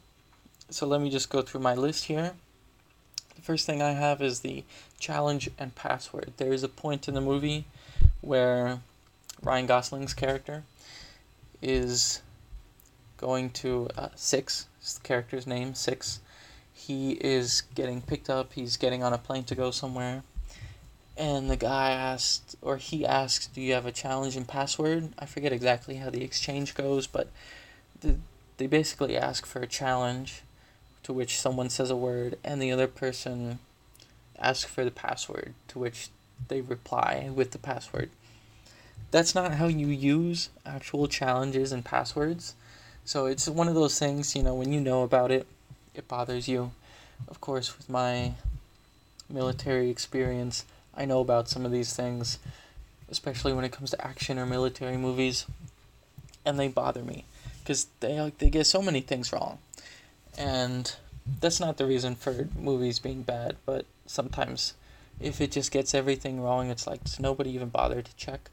So 0.70 0.88
let 0.88 1.02
me 1.02 1.10
just 1.10 1.30
go 1.30 1.42
through 1.42 1.62
my 1.62 1.76
list 1.76 2.06
here. 2.06 2.32
The 3.36 3.42
first 3.42 3.66
thing 3.66 3.82
I 3.82 3.92
have 3.92 4.22
is 4.22 4.40
the 4.40 4.64
challenge 5.00 5.50
and 5.58 5.76
password. 5.76 6.34
There 6.38 6.54
is 6.54 6.64
a 6.64 6.70
point 6.70 7.08
in 7.08 7.14
the 7.14 7.22
movie 7.22 7.66
where 8.22 8.80
Ryan 9.42 9.68
Gosling's 9.68 10.14
character 10.14 10.64
is 11.62 12.22
going 13.18 13.50
to 13.52 13.90
uh, 13.98 14.10
Six, 14.16 14.68
is 14.82 14.96
the 14.96 15.04
character's 15.04 15.48
name, 15.48 15.76
Six, 15.76 16.20
he 16.74 17.12
is 17.14 17.62
getting 17.76 18.02
picked 18.02 18.30
up, 18.30 18.54
he's 18.54 18.78
getting 18.78 19.04
on 19.04 19.14
a 19.14 19.18
plane 19.18 19.44
to 19.46 19.56
go 19.56 19.72
somewhere. 19.72 20.24
And 21.16 21.50
the 21.50 21.56
guy 21.56 21.92
asked, 21.92 22.56
or 22.62 22.78
he 22.78 23.06
asked, 23.06 23.54
Do 23.54 23.62
you 23.62 23.74
have 23.74 23.86
a 23.86 23.92
challenge 23.92 24.36
and 24.36 24.48
password? 24.48 25.14
I 25.20 25.26
forget 25.26 25.54
exactly 25.54 25.96
how 25.96 26.10
the 26.10 26.24
exchange 26.24 26.74
goes, 26.74 27.06
but 27.06 27.30
the, 28.02 28.18
they 28.58 28.68
basically 28.68 29.16
ask 29.16 29.46
for 29.46 29.62
a 29.62 29.68
challenge 29.68 30.42
to 31.04 31.14
which 31.14 31.40
someone 31.40 31.70
says 31.70 31.90
a 31.90 31.96
word, 31.96 32.38
and 32.44 32.62
the 32.62 32.72
other 32.72 32.88
person 32.88 33.60
asks 34.40 34.70
for 34.70 34.84
the 34.84 34.92
password, 34.92 35.54
to 35.70 35.80
which 35.80 36.10
they 36.48 36.62
reply 36.62 37.30
with 37.34 37.52
the 37.52 37.58
password. 37.58 38.10
That's 39.12 39.36
not 39.36 39.54
how 39.54 39.68
you 39.68 39.88
use 39.88 40.50
actual 40.66 41.08
challenges 41.08 41.72
and 41.72 41.86
passwords. 41.86 42.56
So 43.06 43.26
it's 43.26 43.48
one 43.48 43.68
of 43.68 43.76
those 43.76 44.00
things, 44.00 44.36
you 44.36 44.44
know, 44.44 44.56
when 44.56 44.72
you 44.74 44.80
know 44.80 45.04
about 45.04 45.30
it, 45.30 45.46
it 45.94 46.08
bothers 46.08 46.48
you. 46.48 46.72
Of 47.28 47.40
course, 47.40 47.78
with 47.78 47.90
my 47.90 48.34
military 49.30 49.90
experience, 49.90 50.66
I 50.96 51.06
know 51.06 51.20
about 51.20 51.50
some 51.50 51.66
of 51.66 51.72
these 51.72 51.94
things, 51.94 52.40
especially 53.10 53.54
when 53.54 53.66
it 53.66 53.72
comes 53.72 53.92
to 53.92 54.06
action 54.06 54.40
or 54.40 54.46
military 54.46 54.98
movies, 54.98 55.46
and 56.46 56.60
they 56.60 56.68
bother 56.68 57.02
me 57.02 57.26
because 57.60 57.88
they 58.00 58.32
they 58.38 58.50
get 58.50 58.66
so 58.66 58.82
many 58.82 59.02
things 59.02 59.32
wrong, 59.32 59.60
and 60.38 60.96
that's 61.40 61.60
not 61.60 61.78
the 61.78 61.86
reason 61.86 62.16
for 62.16 62.48
movies 62.56 63.00
being 63.00 63.22
bad. 63.22 63.58
But 63.66 63.86
sometimes, 64.06 64.74
if 65.20 65.40
it 65.42 65.52
just 65.52 65.72
gets 65.72 65.94
everything 65.94 66.42
wrong, 66.42 66.70
it's 66.70 66.88
like 66.88 67.02
nobody 67.20 67.52
even 67.52 67.70
bother 67.70 68.02
to 68.02 68.16
check. 68.16 68.50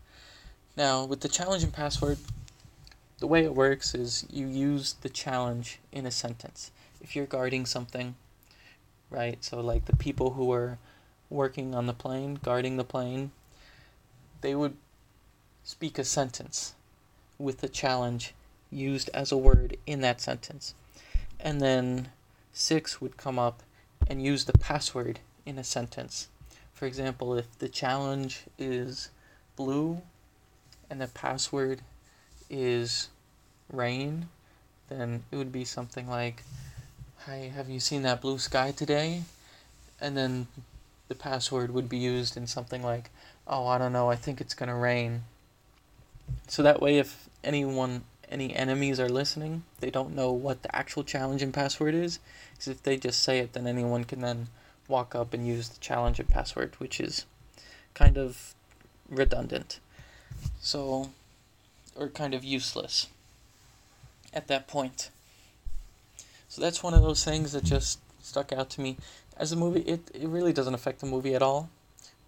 Now 0.77 1.05
with 1.05 1.21
the 1.21 1.29
challenge 1.29 1.63
and 1.63 1.73
password, 1.73 2.19
the 3.19 3.27
way 3.27 3.45
it 3.45 3.55
works 3.55 3.95
is 3.95 4.27
you 4.31 4.47
use 4.47 4.95
the 5.03 5.09
challenge 5.09 5.79
in 5.93 6.07
a 6.07 6.11
sentence 6.11 6.71
if 7.01 7.17
you're 7.17 7.27
guarding 7.27 7.67
something, 7.67 8.15
right? 9.11 9.43
So 9.43 9.61
like 9.61 9.87
the 9.87 9.97
people 9.97 10.33
who 10.33 10.45
were 10.45 10.79
working 11.29 11.75
on 11.75 11.87
the 11.87 11.93
plane, 11.93 12.39
guarding 12.43 12.77
the 12.77 12.85
plane, 12.85 13.33
they 14.41 14.55
would 14.55 14.77
speak 15.65 15.99
a 15.99 16.05
sentence 16.05 16.75
with 17.39 17.59
the 17.59 17.69
challenge 17.69 18.35
used 18.71 19.11
as 19.15 19.33
a 19.33 19.37
word 19.37 19.77
in 19.87 20.01
that 20.01 20.21
sentence. 20.21 20.75
And 21.43 21.61
then 21.61 22.09
six 22.53 23.01
would 23.01 23.17
come 23.17 23.39
up 23.39 23.63
and 24.07 24.23
use 24.23 24.45
the 24.45 24.59
password 24.59 25.21
in 25.47 25.59
a 25.59 25.65
sentence. 25.65 26.29
For 26.73 26.87
example, 26.87 27.35
if 27.37 27.59
the 27.59 27.69
challenge 27.69 28.45
is 28.59 29.11
blue 29.57 30.03
and 30.89 31.01
the 31.01 31.07
password 31.07 31.81
is 32.49 33.09
rain, 33.73 34.29
then 34.89 35.23
it 35.31 35.37
would 35.37 35.53
be 35.53 35.65
something 35.65 36.09
like 36.09 36.43
Hi, 37.27 37.53
have 37.55 37.69
you 37.69 37.81
seen 37.81 38.01
that 38.03 38.23
blue 38.23 38.39
sky 38.39 38.71
today? 38.71 39.25
And 40.01 40.17
then 40.17 40.47
the 41.09 41.15
password 41.15 41.71
would 41.71 41.87
be 41.87 41.99
used 41.99 42.35
in 42.35 42.47
something 42.47 42.83
like, 42.83 43.11
oh, 43.47 43.67
I 43.67 43.77
don't 43.77 43.93
know, 43.93 44.09
I 44.09 44.17
think 44.17 44.41
it's 44.41 44.55
going 44.55 44.71
to 44.71 44.75
rain. 44.75 45.25
So 46.49 46.63
that 46.63 46.81
way, 46.81 46.97
if 46.97 47.29
anyone, 47.45 48.05
any 48.31 48.55
enemies 48.55 49.01
are 49.01 49.09
listening, 49.09 49.65
they 49.81 49.91
don't 49.91 50.15
know 50.15 50.33
what 50.33 50.63
the 50.63 50.75
actual 50.75 51.05
challenge 51.05 51.43
and 51.43 51.53
password 51.53 51.95
is. 51.95 52.21
Because 52.53 52.69
if 52.69 52.83
they 52.83 52.97
just 52.97 53.23
say 53.23 53.39
it, 53.39 53.53
then 53.53 53.67
anyone 53.67 54.05
can 54.05 54.21
then 54.21 54.49
walk 54.89 55.15
up 55.15 55.35
and 55.35 55.47
use 55.47 55.69
the 55.69 55.81
challenge 55.81 56.19
and 56.21 56.29
password, 56.29 56.75
which 56.79 57.01
is 57.01 57.27
kind 57.95 58.17
of 58.17 58.55
redundant. 59.09 59.81
So, 60.61 61.11
or 61.97 62.09
kind 62.09 62.35
of 62.35 62.45
useless 62.45 63.09
at 64.33 64.49
that 64.49 64.69
point. 64.69 65.11
So 66.49 66.61
that's 66.61 66.83
one 66.83 66.95
of 66.95 67.03
those 67.03 67.25
things 67.25 67.53
that 67.53 67.65
just 67.65 68.01
stuck 68.23 68.53
out 68.53 68.71
to 68.71 68.81
me. 68.81 68.97
As 69.37 69.53
a 69.53 69.57
movie, 69.57 69.81
it, 69.81 70.11
it 70.15 70.29
really 70.29 70.53
doesn't 70.53 70.75
affect 70.75 71.01
the 71.01 71.07
movie 71.07 71.35
at 71.35 71.43
all, 71.43 71.71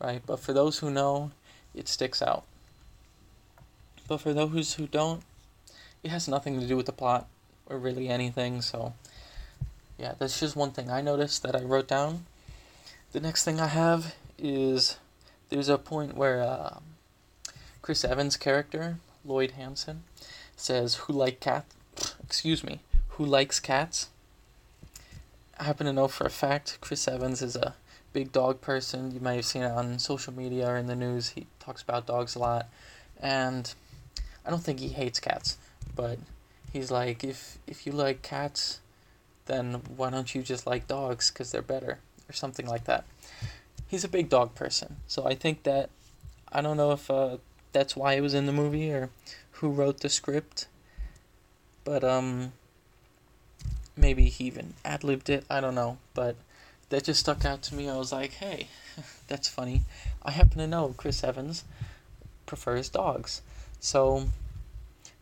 right? 0.01 0.23
But 0.25 0.41
for 0.41 0.53
those 0.53 0.79
who 0.79 0.91
know, 0.91 1.31
it 1.75 1.89
sticks 1.89 2.23
out. 2.23 2.45
But 4.09 4.21
for 4.21 4.33
those 4.33 4.75
who 4.75 4.87
don't, 4.87 5.23
it 6.03 6.11
has 6.11 6.29
nothing 6.29 6.61
to 6.61 6.67
do 6.67 6.77
with 6.77 6.87
the 6.87 6.93
plot 6.93 7.29
or 7.67 7.79
really 7.79 8.09
anything, 8.09 8.61
so 8.63 8.95
yeah, 9.99 10.15
that's 10.19 10.41
just 10.41 10.57
one 10.57 10.73
thing 10.73 10.91
I 10.91 11.01
noticed 11.01 11.43
that 11.43 11.55
I 11.55 11.63
wrote 11.63 11.89
down. 11.89 12.27
The 13.13 13.21
next 13.21 13.45
thing 13.45 13.61
I 13.61 13.69
have 13.69 14.15
is 14.39 14.99
there's 15.49 15.69
a 15.69 15.79
point 15.79 16.17
where 16.17 16.43
uh, 16.43 16.79
Chris 17.83 18.05
Evans' 18.05 18.37
character, 18.37 18.99
Lloyd 19.25 19.53
Hansen, 19.53 20.05
says, 20.57 20.95
Who 20.95 21.13
like 21.13 21.41
cat? 21.41 21.67
Excuse 22.25 22.65
me, 22.65 22.81
who 23.11 23.25
likes 23.25 23.61
cats? 23.61 24.09
I 25.59 25.65
happen 25.65 25.87
to 25.87 25.93
know 25.93 26.09
for 26.09 26.25
a 26.27 26.31
fact 26.31 26.79
Chris 26.81 27.07
Evans 27.07 27.43
is 27.43 27.55
a 27.55 27.75
big 28.13 28.33
dog 28.33 28.61
person. 28.61 29.13
You 29.13 29.21
might 29.21 29.35
have 29.35 29.45
seen 29.45 29.63
it 29.63 29.71
on 29.71 29.99
social 29.99 30.33
media 30.33 30.69
or 30.69 30.77
in 30.77 30.87
the 30.87 30.97
news. 30.97 31.31
He 31.31 31.47
talks 31.61 31.83
about 31.83 32.07
dogs 32.07 32.35
a 32.35 32.39
lot. 32.39 32.69
And 33.21 33.73
I 34.45 34.51
don't 34.51 34.63
think 34.63 34.81
he 34.81 34.89
hates 34.89 35.21
cats, 35.21 35.59
but 35.95 36.19
he's 36.73 36.91
like, 36.91 37.25
if, 37.25 37.59
if 37.67 37.87
you 37.87 37.93
like 37.93 38.23
cats, 38.23 38.81
then 39.47 39.83
why 39.97 40.11
don't 40.11 40.35
you 40.35 40.43
just 40.43 40.67
like 40.67 40.87
dogs 40.87 41.31
because 41.31 41.51
they're 41.51 41.63
better 41.63 41.99
or 42.29 42.33
something 42.33 42.67
like 42.67 42.85
that. 42.85 43.05
He's 43.89 44.05
a 44.05 44.09
big 44.09 44.29
dog 44.29 44.55
person. 44.55 44.97
So 45.07 45.27
I 45.27 45.35
think 45.35 45.65
that, 45.65 45.91
I 46.51 46.63
don't 46.63 46.77
know 46.77 46.93
if 46.93 47.11
uh, 47.11 47.39
that's 47.73 47.97
why 47.97 48.15
it 48.15 48.21
was 48.21 48.35
in 48.35 48.47
the 48.47 48.53
movie 48.53 48.91
or 48.91 49.11
who 49.53 49.69
wrote 49.69 50.01
the 50.01 50.09
script, 50.09 50.67
but 51.85 52.05
um, 52.05 52.53
maybe 53.97 54.25
he 54.25 54.45
even 54.45 54.75
ad 54.85 55.05
libbed 55.05 55.29
it. 55.29 55.45
I 55.51 55.61
don't 55.61 55.75
know, 55.75 55.99
but 56.15 56.37
that 56.89 57.05
just 57.05 57.21
stuck 57.21 57.45
out 57.45 57.63
to 57.63 57.75
me. 57.75 57.89
I 57.89 57.97
was 57.97 58.13
like, 58.13 58.33
hey, 58.35 58.69
that's 59.29 59.49
funny. 59.49 59.83
I 60.23 60.31
happen 60.31 60.59
to 60.59 60.67
know 60.67 60.95
Chris 60.97 61.25
Evans 61.25 61.65
prefers 62.47 62.89
dogs, 62.89 63.43
so 63.81 64.29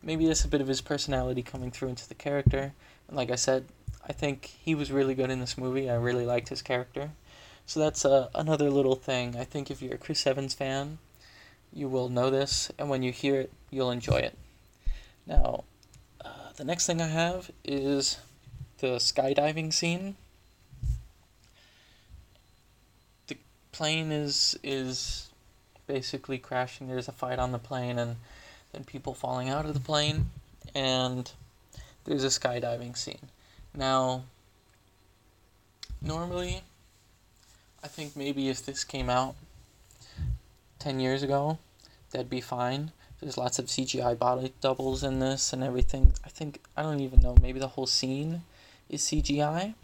maybe 0.03 0.27
that's 0.27 0.45
a 0.45 0.47
bit 0.47 0.61
of 0.61 0.67
his 0.67 0.81
personality 0.81 1.43
coming 1.43 1.71
through 1.71 1.89
into 1.89 2.07
the 2.07 2.15
character. 2.15 2.73
And 3.07 3.17
like 3.17 3.31
I 3.31 3.35
said, 3.35 3.65
I 4.07 4.13
think 4.13 4.45
he 4.45 4.75
was 4.75 4.91
really 4.91 5.15
good 5.15 5.29
in 5.29 5.39
this 5.39 5.57
movie. 5.57 5.89
I 5.89 5.95
really 5.95 6.25
liked 6.25 6.49
his 6.49 6.61
character. 6.61 7.11
So 7.65 7.79
that's 7.79 8.03
uh, 8.03 8.29
another 8.33 8.69
little 8.69 8.95
thing. 8.95 9.35
I 9.37 9.43
think 9.43 9.69
if 9.69 9.81
you're 9.81 9.93
a 9.93 9.97
Chris 9.97 10.25
Evans 10.25 10.53
fan, 10.53 10.97
you 11.73 11.87
will 11.87 12.09
know 12.09 12.29
this, 12.29 12.71
and 12.77 12.89
when 12.89 13.01
you 13.03 13.11
hear 13.11 13.39
it, 13.39 13.53
you'll 13.69 13.91
enjoy 13.91 14.17
it. 14.17 14.37
Now, 15.25 15.63
uh, 16.23 16.51
the 16.57 16.65
next 16.65 16.85
thing 16.85 17.01
I 17.01 17.07
have 17.07 17.51
is 17.63 18.17
the 18.79 18.97
skydiving 18.97 19.71
scene. 19.71 20.15
The 23.27 23.37
plane 23.71 24.11
is 24.11 24.57
is 24.63 25.29
basically 25.87 26.39
crashing. 26.39 26.87
There's 26.87 27.07
a 27.07 27.13
fight 27.13 27.39
on 27.39 27.53
the 27.53 27.59
plane, 27.59 27.97
and 27.97 28.17
then 28.71 28.83
people 28.83 29.13
falling 29.13 29.49
out 29.49 29.65
of 29.65 29.73
the 29.73 29.79
plane, 29.79 30.31
and 30.73 31.31
there's 32.05 32.23
a 32.23 32.27
skydiving 32.27 32.97
scene. 32.97 33.29
Now, 33.75 34.23
normally, 36.01 36.61
I 37.83 37.87
think 37.87 38.15
maybe 38.15 38.49
if 38.49 38.65
this 38.65 38.83
came 38.83 39.09
out 39.09 39.35
10 40.79 40.99
years 40.99 41.23
ago, 41.23 41.57
that'd 42.11 42.29
be 42.29 42.41
fine. 42.41 42.91
There's 43.19 43.37
lots 43.37 43.59
of 43.59 43.67
CGI 43.67 44.17
body 44.17 44.53
doubles 44.61 45.03
in 45.03 45.19
this 45.19 45.53
and 45.53 45.63
everything. 45.63 46.13
I 46.25 46.29
think, 46.29 46.59
I 46.75 46.81
don't 46.81 47.01
even 47.01 47.21
know, 47.21 47.35
maybe 47.41 47.59
the 47.59 47.67
whole 47.67 47.87
scene 47.87 48.41
is 48.89 49.03
CGI. 49.03 49.75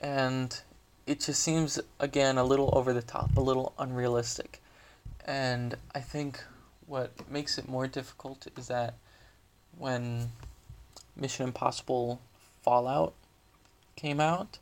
And 0.00 0.60
it 1.06 1.20
just 1.20 1.42
seems, 1.42 1.80
again, 1.98 2.36
a 2.36 2.44
little 2.44 2.70
over 2.76 2.92
the 2.92 3.00
top, 3.00 3.34
a 3.36 3.40
little 3.40 3.72
unrealistic. 3.78 4.60
And 5.24 5.76
I 5.94 6.00
think 6.00 6.42
what 6.86 7.12
makes 7.30 7.58
it 7.58 7.68
more 7.68 7.86
difficult 7.86 8.46
is 8.56 8.68
that 8.68 8.94
when 9.78 10.32
Mission 11.16 11.46
Impossible 11.46 12.20
Fallout 12.62 13.14
came 13.96 14.20
out, 14.20 14.58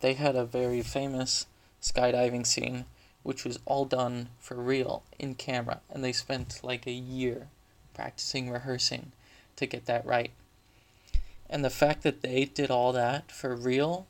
they 0.00 0.14
had 0.14 0.36
a 0.36 0.44
very 0.44 0.82
famous 0.82 1.46
skydiving 1.82 2.46
scene 2.46 2.84
which 3.22 3.44
was 3.44 3.58
all 3.64 3.84
done 3.84 4.28
for 4.38 4.54
real 4.54 5.02
in 5.18 5.34
camera 5.34 5.80
and 5.90 6.04
they 6.04 6.12
spent 6.12 6.60
like 6.62 6.86
a 6.86 6.92
year 6.92 7.48
practicing 7.92 8.50
rehearsing 8.50 9.10
to 9.56 9.66
get 9.66 9.86
that 9.86 10.06
right. 10.06 10.30
And 11.50 11.64
the 11.64 11.70
fact 11.70 12.02
that 12.04 12.22
they 12.22 12.44
did 12.44 12.70
all 12.70 12.92
that 12.92 13.32
for 13.32 13.56
real 13.56 14.06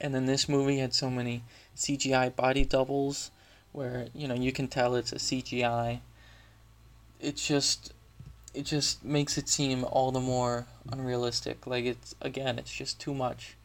and 0.00 0.14
then 0.14 0.26
this 0.26 0.48
movie 0.48 0.78
had 0.78 0.94
so 0.94 1.08
many 1.08 1.42
CGI 1.76 2.34
body 2.34 2.64
doubles 2.64 3.30
where 3.76 4.06
you 4.14 4.26
know 4.26 4.34
you 4.34 4.52
can 4.52 4.66
tell 4.66 4.94
it's 4.94 5.12
a 5.12 5.16
CGI 5.16 6.00
it 7.20 7.36
just 7.36 7.92
it 8.54 8.64
just 8.64 9.04
makes 9.04 9.36
it 9.36 9.48
seem 9.48 9.84
all 9.84 10.10
the 10.10 10.20
more 10.20 10.66
unrealistic. 10.90 11.66
Like 11.66 11.84
it's 11.84 12.14
again, 12.20 12.58
it's 12.58 12.72
just 12.72 12.98
too 13.00 13.14
much. 13.14 13.56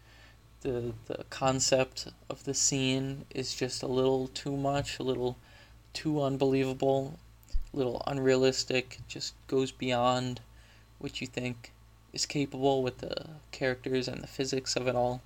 The 0.62 0.94
the 1.08 1.26
concept 1.30 2.08
of 2.30 2.44
the 2.44 2.54
scene 2.54 3.26
is 3.30 3.56
just 3.56 3.84
a 3.84 3.88
little 3.88 4.28
too 4.28 4.58
much, 4.58 5.00
a 5.00 5.04
little 5.04 5.38
too 5.94 6.22
unbelievable, 6.22 7.20
a 7.74 7.78
little 7.78 8.02
unrealistic, 8.08 9.00
just 9.08 9.34
goes 9.48 9.72
beyond 9.72 10.42
what 11.00 11.22
you 11.22 11.28
think 11.28 11.72
is 12.14 12.26
capable 12.26 12.84
with 12.84 13.00
the 13.00 13.28
characters 13.52 14.08
and 14.08 14.22
the 14.22 14.28
physics 14.28 14.76
of 14.76 14.88
it 14.88 14.96
all. 14.96 15.22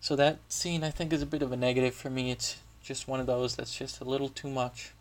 So 0.00 0.16
that 0.16 0.38
scene 0.48 0.82
I 0.82 0.90
think 0.90 1.12
is 1.12 1.22
a 1.22 1.26
bit 1.26 1.42
of 1.42 1.52
a 1.52 1.56
negative 1.56 1.94
for 1.94 2.10
me. 2.10 2.32
It's 2.32 2.56
just 2.82 3.08
one 3.08 3.20
of 3.20 3.26
those 3.26 3.56
that's 3.56 3.76
just 3.76 4.00
a 4.00 4.04
little 4.04 4.28
too 4.28 4.50
much. 4.50 4.92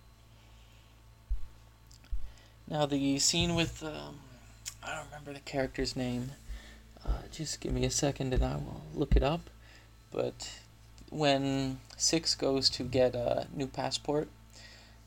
Now 2.67 2.85
the 2.85 3.19
scene 3.19 3.55
with 3.55 3.83
um, 3.83 4.19
I 4.83 4.95
don't 4.95 5.05
remember 5.05 5.33
the 5.33 5.39
character's 5.39 5.95
name. 5.95 6.31
Uh, 7.05 7.23
just 7.31 7.59
give 7.59 7.73
me 7.73 7.85
a 7.85 7.91
second 7.91 8.33
and 8.33 8.43
I 8.43 8.55
will 8.55 8.83
look 8.93 9.15
it 9.15 9.23
up. 9.23 9.49
But 10.11 10.51
when 11.09 11.79
Six 11.97 12.35
goes 12.35 12.69
to 12.71 12.83
get 12.83 13.15
a 13.15 13.47
new 13.53 13.67
passport, 13.67 14.27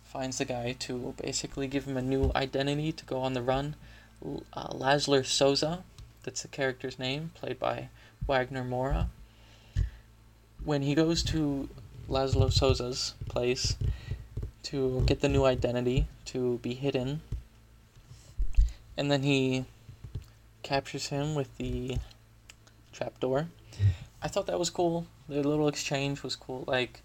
finds 0.03 0.39
the 0.39 0.45
guy 0.45 0.77
to 0.79 1.15
basically 1.21 1.67
give 1.67 1.87
him 1.87 1.97
a 1.97 2.03
new 2.03 2.31
identity 2.37 2.93
to 2.93 3.05
go 3.05 3.19
on 3.19 3.33
the 3.33 3.43
run. 3.43 3.75
Uh, 4.25 4.69
Laszlo 4.69 5.25
Sosa, 5.25 5.83
that's 6.23 6.43
the 6.43 6.49
character's 6.49 6.99
name, 6.99 7.33
played 7.35 7.59
by 7.59 7.89
Wagner 8.27 8.65
Moura. 8.65 9.09
When 10.63 10.83
he 10.83 10.95
goes 10.95 11.23
to 11.25 11.69
Laszlo 12.09 12.53
Sosa's 12.53 13.15
place 13.29 13.77
to 14.65 15.03
get 15.07 15.21
the 15.21 15.29
new 15.29 15.45
identity 15.45 16.07
to 16.27 16.59
be 16.59 16.75
hidden 16.75 17.21
and 18.97 19.11
then 19.11 19.23
he 19.23 19.65
captures 20.63 21.09
him 21.09 21.35
with 21.35 21.57
the 21.57 21.99
trapdoor. 22.93 23.49
I 24.23 24.29
thought 24.29 24.47
that 24.47 24.59
was 24.59 24.71
cool. 24.71 25.07
Their 25.29 25.43
little 25.43 25.69
exchange 25.69 26.23
was 26.23 26.37
cool. 26.37 26.65
Like, 26.67 27.03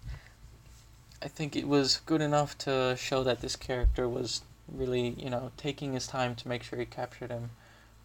I 1.22 1.28
think 1.28 1.56
it 1.56 1.68
was 1.68 2.00
good 2.06 2.20
enough 2.20 2.56
to 2.58 2.96
show 2.98 3.22
that 3.24 3.40
this 3.40 3.56
character 3.56 4.08
was 4.08 4.42
really, 4.72 5.10
you 5.18 5.30
know, 5.30 5.50
taking 5.56 5.92
his 5.92 6.06
time 6.06 6.34
to 6.36 6.48
make 6.48 6.62
sure 6.62 6.78
he 6.78 6.86
captured 6.86 7.30
him 7.30 7.50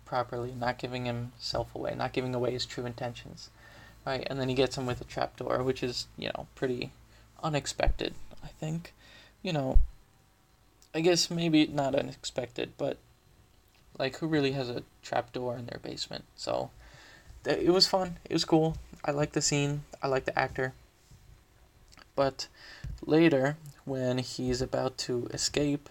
properly, 0.03 0.53
not 0.57 0.77
giving 0.77 1.05
himself 1.05 1.73
away, 1.73 1.95
not 1.95 2.11
giving 2.11 2.35
away 2.35 2.51
his 2.51 2.65
true 2.65 2.85
intentions. 2.85 3.49
Right? 4.05 4.25
And 4.29 4.39
then 4.39 4.49
he 4.49 4.55
gets 4.55 4.77
him 4.77 4.85
with 4.85 5.01
a 5.01 5.05
trapdoor, 5.05 5.63
which 5.63 5.81
is, 5.81 6.07
you 6.17 6.27
know, 6.27 6.47
pretty 6.55 6.91
unexpected, 7.41 8.13
I 8.43 8.47
think. 8.47 8.93
You 9.41 9.53
know, 9.53 9.79
I 10.93 11.01
guess 11.01 11.31
maybe 11.31 11.65
not 11.67 11.95
unexpected, 11.95 12.73
but 12.77 12.97
like, 13.97 14.17
who 14.17 14.27
really 14.27 14.51
has 14.51 14.69
a 14.69 14.83
trapdoor 15.01 15.57
in 15.57 15.65
their 15.65 15.79
basement? 15.79 16.25
So, 16.35 16.69
it 17.45 17.71
was 17.71 17.87
fun. 17.87 18.17
It 18.29 18.33
was 18.33 18.45
cool. 18.45 18.77
I 19.03 19.11
like 19.11 19.33
the 19.33 19.41
scene. 19.41 19.83
I 20.01 20.07
like 20.07 20.25
the 20.25 20.37
actor. 20.37 20.73
But 22.15 22.47
later, 23.05 23.57
when 23.85 24.17
he's 24.19 24.61
about 24.61 24.97
to 24.99 25.27
escape, 25.33 25.89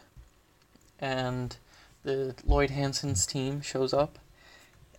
and 0.99 1.57
the 2.03 2.35
Lloyd 2.47 2.71
Hansen's 2.71 3.27
team 3.27 3.61
shows 3.61 3.93
up, 3.93 4.19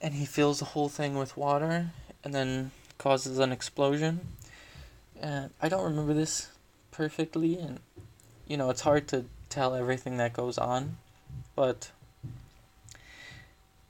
and 0.01 0.15
he 0.15 0.25
fills 0.25 0.59
the 0.59 0.65
whole 0.65 0.89
thing 0.89 1.15
with 1.15 1.37
water, 1.37 1.91
and 2.23 2.33
then 2.33 2.71
causes 2.97 3.39
an 3.39 3.51
explosion. 3.51 4.21
And 5.19 5.51
I 5.61 5.69
don't 5.69 5.83
remember 5.83 6.13
this 6.13 6.49
perfectly, 6.91 7.57
and 7.57 7.79
you 8.47 8.57
know, 8.57 8.69
it's 8.69 8.81
hard 8.81 9.07
to 9.09 9.25
tell 9.49 9.73
everything 9.75 10.17
that 10.17 10.33
goes 10.33 10.57
on, 10.57 10.97
but 11.55 11.91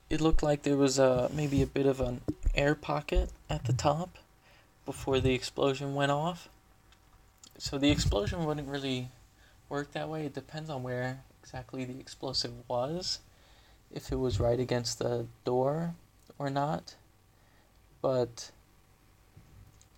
it 0.09 0.21
looked 0.21 0.43
like 0.43 0.63
there 0.63 0.77
was 0.77 0.99
a 0.99 1.29
maybe 1.33 1.61
a 1.61 1.67
bit 1.67 1.85
of 1.85 1.99
an 1.99 2.21
air 2.53 2.75
pocket 2.75 3.31
at 3.49 3.65
the 3.65 3.73
top 3.73 4.17
before 4.85 5.19
the 5.19 5.33
explosion 5.33 5.95
went 5.95 6.11
off. 6.11 6.47
So 7.57 7.77
the 7.77 7.89
explosion 7.89 8.45
wouldn't 8.45 8.67
really 8.67 9.09
work 9.69 9.93
that 9.93 10.09
way. 10.09 10.25
It 10.25 10.33
depends 10.33 10.69
on 10.69 10.83
where 10.83 11.23
exactly 11.41 11.85
the 11.85 11.99
explosive 11.99 12.51
was, 12.67 13.19
if 13.91 14.11
it 14.11 14.17
was 14.17 14.39
right 14.39 14.59
against 14.59 14.99
the 14.99 15.25
door 15.43 15.95
or 16.37 16.49
not. 16.49 16.95
But 18.01 18.51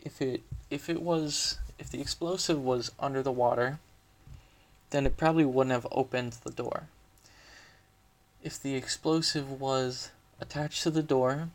if 0.08 0.22
it 0.22 0.42
if 0.70 0.90
it 0.90 1.02
was 1.02 1.60
if 1.78 1.90
the 1.90 2.02
explosive 2.02 2.60
was 2.64 2.92
under 3.00 3.22
the 3.22 3.32
water, 3.32 3.80
then 4.90 5.06
it 5.06 5.18
probably 5.18 5.46
wouldn't 5.46 5.78
have 5.78 5.88
opened 5.92 6.34
the 6.44 6.52
door 6.64 6.88
if 8.48 8.62
the 8.62 8.76
explosive 8.76 9.60
was 9.60 10.12
attached 10.40 10.84
to 10.84 10.90
the 10.90 11.04
door 11.04 11.50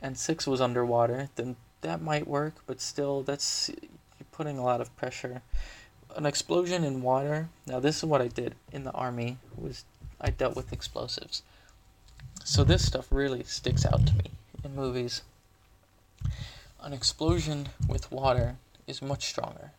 and 0.00 0.18
six 0.18 0.46
was 0.46 0.60
underwater, 0.60 1.28
then 1.36 1.56
that 1.82 2.02
might 2.02 2.26
work, 2.26 2.54
but 2.66 2.80
still, 2.80 3.22
that's 3.22 3.68
you're 3.68 4.26
putting 4.32 4.58
a 4.58 4.64
lot 4.64 4.80
of 4.80 4.94
pressure. 4.96 5.42
An 6.16 6.26
explosion 6.26 6.82
in 6.82 7.02
water. 7.02 7.48
Now, 7.66 7.80
this 7.80 7.98
is 7.98 8.04
what 8.04 8.20
I 8.20 8.28
did 8.28 8.54
in 8.72 8.84
the 8.84 8.92
army. 8.92 9.38
Was 9.56 9.84
I 10.20 10.30
dealt 10.30 10.56
with 10.56 10.72
explosives. 10.72 11.42
So 12.44 12.64
this 12.64 12.84
stuff 12.86 13.06
really 13.10 13.44
sticks 13.44 13.86
out 13.86 14.06
to 14.06 14.14
me 14.14 14.30
in 14.64 14.74
movies. 14.74 15.22
An 16.84 16.92
explosion 16.92 17.70
with 17.88 18.12
water 18.12 18.56
is 18.86 19.00
much 19.00 19.24
stronger 19.24 19.70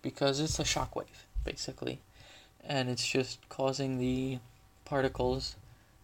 because 0.00 0.40
it's 0.40 0.58
a 0.58 0.64
shockwave, 0.64 1.26
basically, 1.44 2.00
and 2.64 2.88
it's 2.88 3.06
just 3.06 3.46
causing 3.50 3.98
the 3.98 4.38
particles 4.86 5.56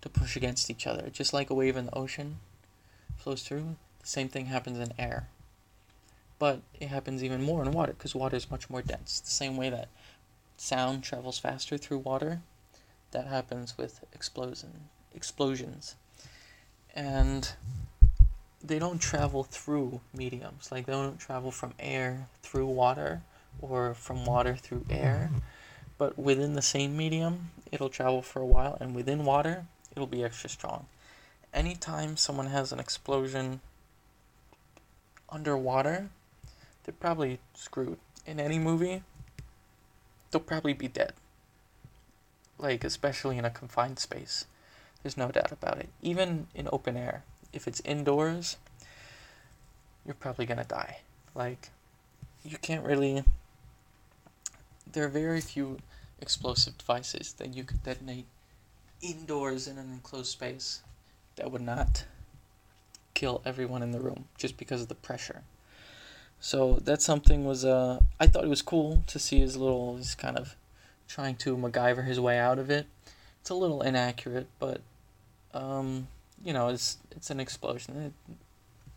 to 0.02 0.10
push 0.10 0.36
against 0.36 0.68
each 0.68 0.86
other. 0.86 1.08
Just 1.08 1.32
like 1.32 1.48
a 1.48 1.54
wave 1.54 1.74
in 1.78 1.86
the 1.86 1.94
ocean 1.94 2.36
flows 3.16 3.44
through, 3.44 3.76
the 4.02 4.06
same 4.06 4.28
thing 4.28 4.46
happens 4.46 4.78
in 4.78 4.92
air. 4.98 5.28
But 6.38 6.60
it 6.78 6.88
happens 6.88 7.24
even 7.24 7.42
more 7.42 7.62
in 7.62 7.72
water 7.72 7.94
because 7.94 8.14
water 8.14 8.36
is 8.36 8.50
much 8.50 8.68
more 8.68 8.82
dense. 8.82 9.20
The 9.20 9.30
same 9.30 9.56
way 9.56 9.70
that 9.70 9.88
sound 10.58 11.02
travels 11.02 11.38
faster 11.38 11.78
through 11.78 12.00
water, 12.00 12.42
that 13.12 13.26
happens 13.26 13.78
with 13.78 14.04
explosion 14.12 14.90
explosions. 15.14 15.94
And 16.94 17.52
they 18.64 18.78
don't 18.78 19.00
travel 19.00 19.44
through 19.44 20.00
mediums. 20.14 20.70
Like 20.70 20.86
they 20.86 20.92
don't 20.92 21.18
travel 21.18 21.50
from 21.50 21.74
air 21.78 22.28
through 22.42 22.66
water 22.66 23.22
or 23.60 23.94
from 23.94 24.24
water 24.24 24.54
through 24.54 24.86
air. 24.88 25.30
But 25.98 26.18
within 26.18 26.54
the 26.54 26.62
same 26.62 26.96
medium, 26.96 27.50
it'll 27.70 27.88
travel 27.88 28.22
for 28.22 28.40
a 28.40 28.46
while, 28.46 28.76
and 28.80 28.94
within 28.94 29.24
water, 29.24 29.66
it'll 29.94 30.06
be 30.06 30.24
extra 30.24 30.50
strong. 30.50 30.86
Anytime 31.54 32.16
someone 32.16 32.46
has 32.46 32.72
an 32.72 32.80
explosion 32.80 33.60
underwater, 35.28 36.08
they're 36.84 36.94
probably 36.98 37.38
screwed. 37.54 37.98
In 38.26 38.40
any 38.40 38.58
movie, 38.58 39.02
they'll 40.30 40.40
probably 40.40 40.72
be 40.72 40.88
dead. 40.88 41.12
Like, 42.58 42.84
especially 42.84 43.38
in 43.38 43.44
a 43.44 43.50
confined 43.50 43.98
space. 43.98 44.46
There's 45.02 45.16
no 45.16 45.30
doubt 45.30 45.52
about 45.52 45.78
it. 45.78 45.88
Even 46.00 46.46
in 46.54 46.68
open 46.72 46.96
air, 46.96 47.24
if 47.52 47.68
it's 47.68 47.80
indoors, 47.84 48.56
you're 50.04 50.14
probably 50.14 50.46
gonna 50.46 50.64
die. 50.64 50.98
Like, 51.34 51.70
you 52.44 52.58
can't 52.58 52.84
really. 52.84 53.24
There 54.90 55.04
are 55.04 55.08
very 55.08 55.40
few 55.40 55.78
explosive 56.20 56.78
devices 56.78 57.32
that 57.34 57.54
you 57.54 57.64
could 57.64 57.82
detonate 57.82 58.26
indoors 59.00 59.66
in 59.66 59.78
an 59.78 59.90
enclosed 59.92 60.30
space 60.30 60.82
that 61.36 61.50
would 61.50 61.62
not 61.62 62.04
kill 63.14 63.42
everyone 63.44 63.82
in 63.82 63.90
the 63.90 64.00
room 64.00 64.26
just 64.38 64.56
because 64.56 64.82
of 64.82 64.88
the 64.88 64.94
pressure. 64.94 65.42
So 66.40 66.74
that 66.84 67.00
something 67.02 67.44
was 67.44 67.64
uh 67.64 68.00
I 68.18 68.26
thought 68.26 68.44
it 68.44 68.48
was 68.48 68.62
cool 68.62 69.02
to 69.06 69.18
see 69.18 69.40
his 69.40 69.56
little 69.56 69.96
he's 69.96 70.14
kind 70.14 70.36
of 70.36 70.56
trying 71.08 71.36
to 71.36 71.56
MacGyver 71.56 72.06
his 72.06 72.18
way 72.18 72.38
out 72.38 72.58
of 72.58 72.70
it. 72.70 72.86
It's 73.40 73.50
a 73.50 73.54
little 73.54 73.82
inaccurate, 73.82 74.46
but 74.58 74.80
um, 75.52 76.08
you 76.44 76.52
know, 76.52 76.68
it's 76.68 76.98
it's 77.10 77.30
an 77.30 77.40
explosion. 77.40 77.96
It, 78.28 78.34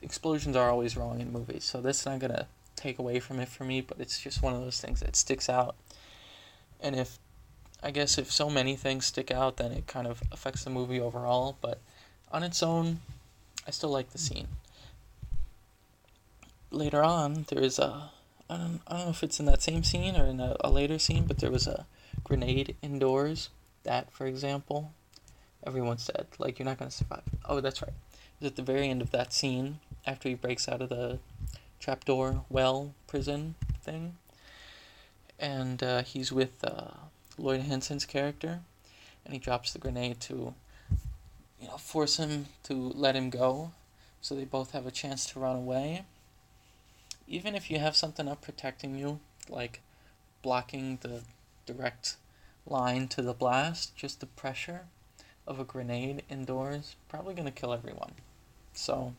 explosions 0.02 0.56
are 0.56 0.70
always 0.70 0.98
wrong 0.98 1.20
in 1.22 1.32
movies, 1.32 1.64
so 1.64 1.82
that's 1.82 2.06
not 2.06 2.20
gonna 2.20 2.48
take 2.76 3.00
away 3.00 3.20
from 3.20 3.40
it 3.40 3.50
for 3.50 3.64
me. 3.64 3.82
But 3.82 4.00
it's 4.00 4.20
just 4.20 4.42
one 4.42 4.54
of 4.54 4.62
those 4.62 4.80
things 4.80 5.00
that 5.02 5.16
sticks 5.16 5.50
out. 5.50 5.76
And 6.80 6.96
if 6.96 7.20
I 7.84 7.92
guess 7.92 8.18
if 8.18 8.32
so 8.32 8.50
many 8.50 8.76
things 8.76 9.06
stick 9.06 9.32
out, 9.32 9.58
then 9.58 9.72
it 9.72 9.88
kind 9.88 10.08
of 10.08 10.24
affects 10.32 10.64
the 10.64 10.70
movie 10.70 11.00
overall. 11.00 11.58
But 11.62 11.80
on 12.32 12.44
its 12.44 12.64
own, 12.64 13.02
I 13.68 13.72
still 13.72 13.90
like 13.90 14.12
the 14.12 14.18
scene. 14.18 14.48
Later 16.72 17.04
on, 17.04 17.46
there 17.50 17.62
is 17.62 17.80
a 17.80 18.12
I 18.50 18.58
don't 18.58 18.82
I 18.88 18.98
don't 18.98 19.06
know 19.06 19.12
if 19.12 19.24
it's 19.24 19.40
in 19.40 19.46
that 19.46 19.62
same 19.64 19.84
scene 19.84 20.16
or 20.16 20.26
in 20.26 20.40
a, 20.40 20.56
a 20.62 20.70
later 20.70 21.00
scene, 21.00 21.26
but 21.26 21.40
there 21.40 21.52
was 21.52 21.68
a 21.68 21.86
grenade 22.24 22.76
indoors. 22.82 23.50
That, 23.84 24.12
for 24.12 24.26
example, 24.26 24.94
everyone 25.66 25.98
said 25.98 26.28
like 26.38 26.60
you're 26.60 26.66
not 26.66 26.78
gonna 26.78 26.92
survive. 26.92 27.24
Oh, 27.48 27.60
that's 27.60 27.82
right. 27.82 27.94
At 28.42 28.56
the 28.56 28.62
very 28.62 28.90
end 28.90 29.02
of 29.02 29.12
that 29.12 29.34
scene 29.34 29.80
after 30.06 30.30
he 30.30 30.36
breaks 30.36 30.68
out 30.68 30.82
of 30.82 30.90
the 30.90 31.20
trapdoor 31.80 32.44
well 32.50 32.94
prison 33.08 33.56
thing, 33.82 34.18
and 35.40 35.82
uh, 35.82 36.04
he's 36.04 36.32
with 36.32 36.64
uh, 36.64 36.92
Lloyd 37.38 37.62
Hansen's 37.62 38.06
character, 38.06 38.62
and 39.24 39.34
he 39.34 39.40
drops 39.40 39.74
the 39.74 39.80
grenade 39.80 40.20
to, 40.22 40.54
you 41.60 41.68
know, 41.68 41.78
force 41.78 42.18
him 42.18 42.48
to 42.64 42.74
let 42.74 43.16
him 43.16 43.30
go, 43.30 43.72
so 44.22 44.36
they 44.36 44.46
both 44.46 44.72
have 44.72 44.86
a 44.86 44.92
chance 44.92 45.26
to 45.28 45.40
run 45.40 45.56
away. 45.56 46.04
Even 47.28 47.56
if 47.56 47.72
you 47.72 47.80
have 47.80 47.96
something 47.96 48.28
up 48.28 48.42
protecting 48.42 48.98
you, 48.98 49.20
like 49.50 49.82
blocking 50.42 51.00
the 51.02 51.22
direct 51.66 52.18
line 52.68 53.08
to 53.08 53.22
the 53.22 53.34
blast, 53.34 53.96
just 53.96 54.20
the 54.20 54.26
pressure 54.26 54.82
of 55.48 55.60
a 55.60 55.64
grenade 55.64 56.24
indoors 56.30 56.96
probably 57.10 57.34
going 57.34 57.46
to 57.46 57.52
kill 57.52 57.74
everyone. 57.74 58.14
So 58.74 59.14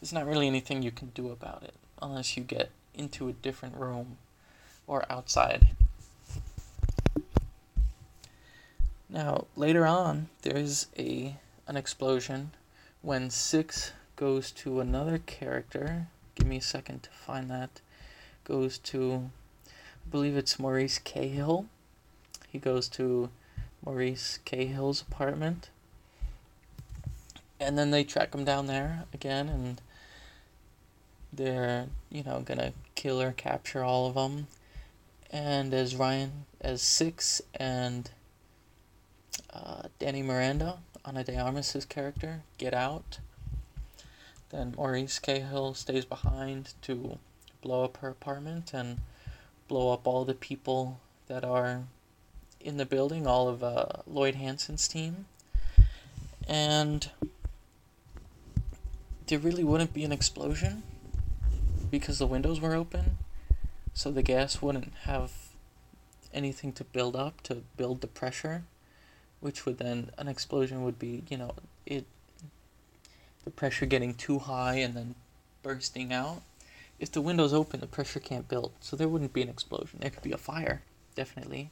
there's 0.00 0.12
not 0.12 0.26
really 0.26 0.46
anything 0.46 0.82
you 0.82 0.90
can 0.90 1.08
do 1.14 1.30
about 1.30 1.62
it 1.62 1.74
unless 2.00 2.36
you 2.36 2.42
get 2.42 2.70
into 2.94 3.28
a 3.28 3.32
different 3.32 3.76
room 3.76 4.18
or 4.86 5.04
outside. 5.10 5.68
Now, 9.08 9.46
later 9.56 9.86
on, 9.86 10.28
there's 10.42 10.88
a 10.98 11.36
an 11.68 11.76
explosion 11.76 12.52
when 13.02 13.30
6 13.30 13.92
goes 14.14 14.50
to 14.52 14.80
another 14.80 15.18
character. 15.18 16.08
Give 16.34 16.46
me 16.46 16.58
a 16.58 16.62
second 16.62 17.02
to 17.04 17.10
find 17.10 17.50
that. 17.50 17.80
Goes 18.44 18.78
to 18.78 19.30
I 19.66 20.08
believe 20.10 20.36
it's 20.36 20.58
Maurice 20.58 20.98
Cahill. 20.98 21.66
He 22.48 22.58
goes 22.58 22.88
to 22.90 23.30
Maurice 23.86 24.40
Cahill's 24.44 25.00
apartment. 25.00 25.70
And 27.60 27.78
then 27.78 27.92
they 27.92 28.04
track 28.04 28.34
him 28.34 28.44
down 28.44 28.66
there 28.66 29.04
again, 29.14 29.48
and 29.48 29.80
they're, 31.32 31.86
you 32.10 32.24
know, 32.24 32.40
gonna 32.40 32.72
kill 32.96 33.22
or 33.22 33.32
capture 33.32 33.84
all 33.84 34.08
of 34.08 34.14
them. 34.14 34.48
And 35.30 35.72
as 35.72 35.94
Ryan, 35.94 36.46
as 36.60 36.82
Six 36.82 37.40
and 37.54 38.10
uh, 39.50 39.82
Dani 40.00 40.24
Miranda, 40.24 40.78
Ana 41.04 41.24
de 41.24 41.38
Armas' 41.38 41.86
character, 41.88 42.42
get 42.58 42.74
out, 42.74 43.20
then 44.50 44.74
Maurice 44.76 45.18
Cahill 45.18 45.74
stays 45.74 46.04
behind 46.04 46.74
to 46.82 47.18
blow 47.62 47.84
up 47.84 47.98
her 47.98 48.08
apartment 48.08 48.72
and 48.74 48.98
blow 49.68 49.92
up 49.92 50.06
all 50.06 50.24
the 50.24 50.34
people 50.34 51.00
that 51.28 51.44
are 51.44 51.84
in 52.66 52.78
the 52.78 52.84
building, 52.84 53.28
all 53.28 53.48
of 53.48 53.62
uh, 53.62 53.86
Lloyd 54.08 54.34
Hansen's 54.34 54.88
team, 54.88 55.26
and 56.48 57.08
there 59.28 59.38
really 59.38 59.62
wouldn't 59.62 59.94
be 59.94 60.02
an 60.02 60.10
explosion 60.10 60.82
because 61.92 62.18
the 62.18 62.26
windows 62.26 62.60
were 62.60 62.74
open, 62.74 63.18
so 63.94 64.10
the 64.10 64.22
gas 64.22 64.60
wouldn't 64.60 64.92
have 65.04 65.30
anything 66.34 66.72
to 66.72 66.82
build 66.82 67.14
up 67.14 67.40
to 67.42 67.62
build 67.76 68.00
the 68.00 68.08
pressure, 68.08 68.64
which 69.38 69.64
would 69.64 69.78
then 69.78 70.10
an 70.18 70.26
explosion 70.26 70.82
would 70.82 70.98
be 70.98 71.22
you 71.30 71.38
know 71.38 71.54
it 71.86 72.04
the 73.44 73.50
pressure 73.50 73.86
getting 73.86 74.12
too 74.12 74.40
high 74.40 74.74
and 74.74 74.94
then 74.94 75.14
bursting 75.62 76.12
out. 76.12 76.42
If 76.98 77.12
the 77.12 77.20
windows 77.20 77.52
open, 77.52 77.78
the 77.78 77.86
pressure 77.86 78.18
can't 78.18 78.48
build, 78.48 78.72
so 78.80 78.96
there 78.96 79.06
wouldn't 79.06 79.32
be 79.32 79.42
an 79.42 79.48
explosion. 79.48 80.00
There 80.00 80.10
could 80.10 80.22
be 80.22 80.32
a 80.32 80.38
fire, 80.38 80.82
definitely 81.14 81.70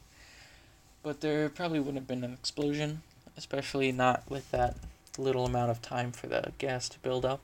but 1.05 1.21
there 1.21 1.47
probably 1.49 1.77
wouldn't 1.77 1.97
have 1.97 2.07
been 2.07 2.23
an 2.23 2.33
explosion, 2.33 3.03
especially 3.37 3.91
not 3.91 4.23
with 4.27 4.49
that 4.49 4.75
little 5.19 5.45
amount 5.45 5.69
of 5.69 5.79
time 5.79 6.11
for 6.11 6.25
the 6.25 6.51
gas 6.57 6.89
to 6.89 6.97
build 6.97 7.23
up. 7.23 7.41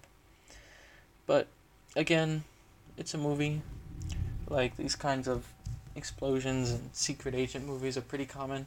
But 1.27 1.47
again, 1.95 2.43
it's 2.97 3.13
a 3.13 3.19
movie. 3.19 3.61
Like 4.49 4.77
these 4.77 4.95
kinds 4.95 5.27
of 5.27 5.45
explosions 5.95 6.71
and 6.71 6.89
secret 6.91 7.35
agent 7.35 7.67
movies 7.67 7.97
are 7.97 8.01
pretty 8.01 8.25
common. 8.25 8.65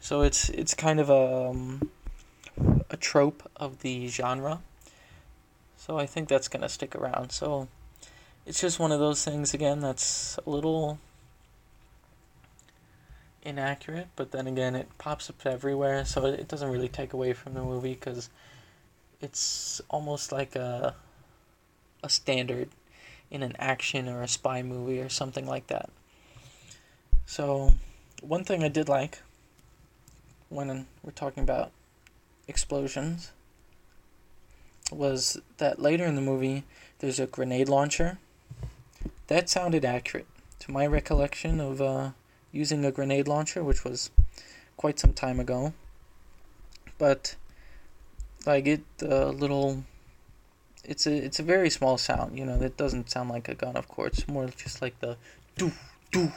So 0.00 0.22
it's 0.22 0.48
it's 0.48 0.72
kind 0.72 0.98
of 0.98 1.10
a 1.10 1.50
um, 1.50 1.90
a 2.88 2.96
trope 2.96 3.50
of 3.56 3.80
the 3.80 4.08
genre. 4.08 4.60
So 5.76 5.98
I 5.98 6.06
think 6.06 6.30
that's 6.30 6.48
gonna 6.48 6.70
stick 6.70 6.96
around. 6.96 7.32
So 7.32 7.68
it's 8.46 8.62
just 8.62 8.78
one 8.78 8.92
of 8.92 8.98
those 8.98 9.22
things 9.26 9.52
again 9.52 9.80
that's 9.80 10.38
a 10.46 10.48
little 10.48 10.98
inaccurate, 13.42 14.08
but 14.16 14.32
then 14.32 14.46
again, 14.46 14.74
it 14.74 14.88
pops 14.98 15.30
up 15.30 15.44
everywhere, 15.46 16.04
so 16.04 16.26
it 16.26 16.48
doesn't 16.48 16.70
really 16.70 16.88
take 16.88 17.12
away 17.12 17.32
from 17.32 17.54
the 17.54 17.62
movie 17.62 17.94
because 17.94 18.30
it's 19.20 19.80
almost 19.90 20.32
like 20.32 20.56
a 20.56 20.94
a 22.02 22.08
standard 22.08 22.70
in 23.30 23.42
an 23.42 23.54
action 23.58 24.08
or 24.08 24.22
a 24.22 24.28
spy 24.28 24.62
movie 24.62 25.00
or 25.00 25.08
something 25.08 25.46
like 25.46 25.66
that. 25.68 25.90
So, 27.26 27.74
one 28.22 28.44
thing 28.44 28.64
I 28.64 28.68
did 28.68 28.88
like 28.88 29.20
when 30.48 30.86
we're 31.02 31.12
talking 31.12 31.42
about 31.42 31.70
explosions 32.48 33.30
was 34.90 35.40
that 35.58 35.80
later 35.80 36.04
in 36.04 36.16
the 36.16 36.20
movie 36.20 36.64
there's 36.98 37.20
a 37.20 37.26
grenade 37.26 37.68
launcher. 37.68 38.18
That 39.28 39.48
sounded 39.48 39.84
accurate 39.84 40.26
to 40.60 40.72
my 40.72 40.86
recollection 40.86 41.60
of 41.60 41.80
uh, 41.80 42.10
using 42.52 42.84
a 42.84 42.92
grenade 42.92 43.28
launcher, 43.28 43.62
which 43.62 43.84
was 43.84 44.10
quite 44.76 44.98
some 44.98 45.12
time 45.12 45.40
ago. 45.40 45.72
But 46.98 47.36
like 48.46 48.66
it, 48.66 48.82
uh, 49.02 49.28
little. 49.28 49.84
It's 50.84 51.06
a 51.06 51.14
it's 51.14 51.38
a 51.38 51.42
very 51.42 51.70
small 51.70 51.98
sound. 51.98 52.38
You 52.38 52.44
know, 52.44 52.60
it 52.60 52.76
doesn't 52.76 53.10
sound 53.10 53.30
like 53.30 53.48
a 53.48 53.54
gun, 53.54 53.76
of 53.76 53.88
course. 53.88 54.26
More 54.26 54.46
just 54.46 54.80
like 54.80 54.98
the 55.00 55.16
doo 55.56 55.72
doo, 56.10 56.32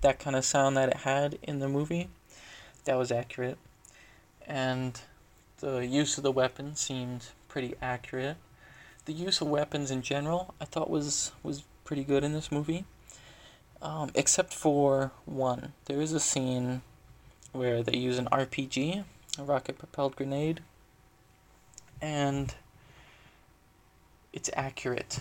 that 0.00 0.18
kind 0.18 0.36
of 0.36 0.44
sound 0.44 0.76
that 0.76 0.88
it 0.88 0.96
had 0.98 1.38
in 1.42 1.58
the 1.58 1.68
movie. 1.68 2.08
That 2.84 2.96
was 2.96 3.12
accurate, 3.12 3.58
and 4.46 4.98
the 5.58 5.86
use 5.86 6.16
of 6.16 6.22
the 6.22 6.32
weapon 6.32 6.74
seemed 6.76 7.26
pretty 7.48 7.74
accurate. 7.82 8.36
The 9.04 9.12
use 9.12 9.40
of 9.40 9.48
weapons 9.48 9.90
in 9.90 10.00
general, 10.02 10.54
I 10.60 10.64
thought 10.64 10.88
was 10.88 11.32
was 11.42 11.64
pretty 11.84 12.04
good 12.04 12.24
in 12.24 12.32
this 12.32 12.50
movie. 12.50 12.84
Um, 13.80 14.10
except 14.14 14.52
for 14.52 15.12
one. 15.24 15.72
There 15.84 16.00
is 16.00 16.12
a 16.12 16.20
scene 16.20 16.82
where 17.52 17.82
they 17.82 17.96
use 17.96 18.18
an 18.18 18.26
RPG, 18.26 19.04
a 19.38 19.42
rocket 19.42 19.78
propelled 19.78 20.16
grenade, 20.16 20.60
and 22.02 22.54
it's 24.32 24.50
accurate. 24.54 25.20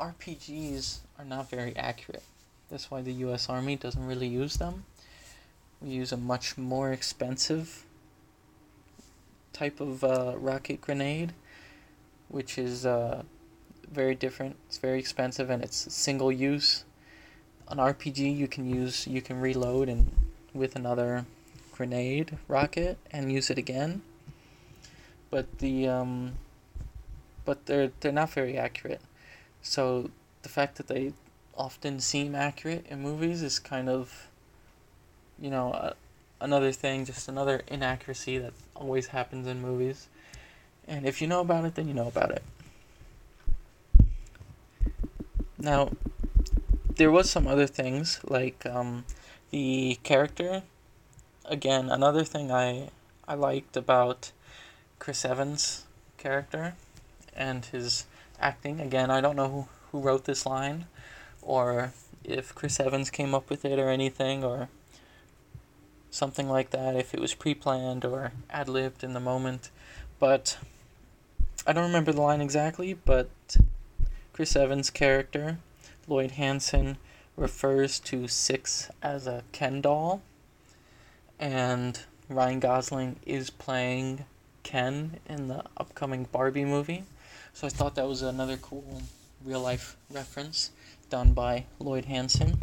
RPGs 0.00 0.98
are 1.18 1.24
not 1.24 1.50
very 1.50 1.76
accurate. 1.76 2.22
That's 2.70 2.90
why 2.90 3.02
the 3.02 3.12
US 3.12 3.48
Army 3.48 3.76
doesn't 3.76 4.06
really 4.06 4.28
use 4.28 4.56
them. 4.56 4.84
We 5.80 5.90
use 5.90 6.12
a 6.12 6.16
much 6.16 6.56
more 6.56 6.92
expensive 6.92 7.84
type 9.52 9.80
of 9.80 10.02
uh, 10.02 10.34
rocket 10.36 10.80
grenade, 10.80 11.34
which 12.28 12.56
is 12.56 12.86
uh, 12.86 13.22
very 13.90 14.14
different. 14.14 14.56
It's 14.68 14.78
very 14.78 14.98
expensive 14.98 15.50
and 15.50 15.62
it's 15.62 15.92
single 15.92 16.32
use. 16.32 16.84
An 17.72 17.78
RPG 17.78 18.36
you 18.36 18.48
can 18.48 18.68
use 18.68 19.06
you 19.06 19.22
can 19.22 19.40
reload 19.40 19.88
and 19.88 20.12
with 20.52 20.76
another 20.76 21.24
grenade 21.72 22.36
rocket 22.46 22.98
and 23.10 23.32
use 23.32 23.48
it 23.48 23.56
again. 23.56 24.02
But 25.30 25.58
the 25.58 25.88
um, 25.88 26.34
but 27.46 27.64
they're 27.64 27.90
they're 28.00 28.12
not 28.12 28.28
very 28.28 28.58
accurate. 28.58 29.00
So 29.62 30.10
the 30.42 30.50
fact 30.50 30.76
that 30.76 30.88
they 30.88 31.14
often 31.56 31.98
seem 32.00 32.34
accurate 32.34 32.84
in 32.90 33.00
movies 33.00 33.42
is 33.42 33.58
kind 33.58 33.88
of 33.88 34.28
you 35.40 35.48
know 35.48 35.70
uh, 35.70 35.94
another 36.42 36.72
thing, 36.72 37.06
just 37.06 37.26
another 37.26 37.62
inaccuracy 37.68 38.36
that 38.36 38.52
always 38.76 39.06
happens 39.06 39.46
in 39.46 39.62
movies. 39.62 40.08
And 40.86 41.06
if 41.06 41.22
you 41.22 41.26
know 41.26 41.40
about 41.40 41.64
it, 41.64 41.74
then 41.76 41.88
you 41.88 41.94
know 41.94 42.08
about 42.08 42.32
it. 42.32 42.42
Now, 45.58 45.92
there 47.02 47.10
was 47.10 47.28
some 47.28 47.48
other 47.48 47.66
things 47.66 48.20
like 48.22 48.64
um, 48.64 49.04
the 49.50 49.98
character. 50.04 50.62
Again, 51.44 51.90
another 51.90 52.22
thing 52.22 52.52
I 52.52 52.90
I 53.26 53.34
liked 53.34 53.76
about 53.76 54.30
Chris 55.00 55.24
Evans' 55.24 55.84
character 56.16 56.74
and 57.34 57.64
his 57.64 58.06
acting. 58.38 58.80
Again, 58.80 59.10
I 59.10 59.20
don't 59.20 59.34
know 59.34 59.48
who, 59.48 59.66
who 59.90 60.00
wrote 60.00 60.26
this 60.26 60.46
line, 60.46 60.86
or 61.42 61.92
if 62.22 62.54
Chris 62.54 62.78
Evans 62.78 63.10
came 63.10 63.34
up 63.34 63.50
with 63.50 63.64
it 63.64 63.80
or 63.80 63.88
anything, 63.88 64.44
or 64.44 64.68
something 66.08 66.48
like 66.48 66.70
that, 66.70 66.94
if 66.94 67.14
it 67.14 67.18
was 67.18 67.34
pre 67.34 67.52
planned 67.52 68.04
or 68.04 68.30
ad 68.48 68.68
libbed 68.68 69.02
in 69.02 69.12
the 69.12 69.18
moment. 69.18 69.70
But 70.20 70.56
I 71.66 71.72
don't 71.72 71.88
remember 71.88 72.12
the 72.12 72.22
line 72.22 72.40
exactly, 72.40 72.94
but 72.94 73.28
Chris 74.32 74.54
Evans' 74.54 74.88
character, 74.88 75.58
Lloyd 76.06 76.32
Hansen, 76.32 76.96
refers 77.36 77.98
to 78.00 78.28
Six 78.28 78.90
as 79.02 79.26
a 79.26 79.44
Ken 79.52 79.80
doll, 79.80 80.22
and 81.38 82.00
Ryan 82.28 82.60
Gosling 82.60 83.16
is 83.24 83.50
playing 83.50 84.24
Ken 84.62 85.18
in 85.28 85.48
the 85.48 85.64
upcoming 85.76 86.28
Barbie 86.30 86.64
movie. 86.64 87.04
So 87.52 87.66
I 87.66 87.70
thought 87.70 87.94
that 87.96 88.06
was 88.06 88.22
another 88.22 88.56
cool 88.56 89.02
real 89.44 89.60
life 89.60 89.96
reference 90.10 90.70
done 91.10 91.32
by 91.32 91.66
Lloyd 91.78 92.06
Hansen. 92.06 92.58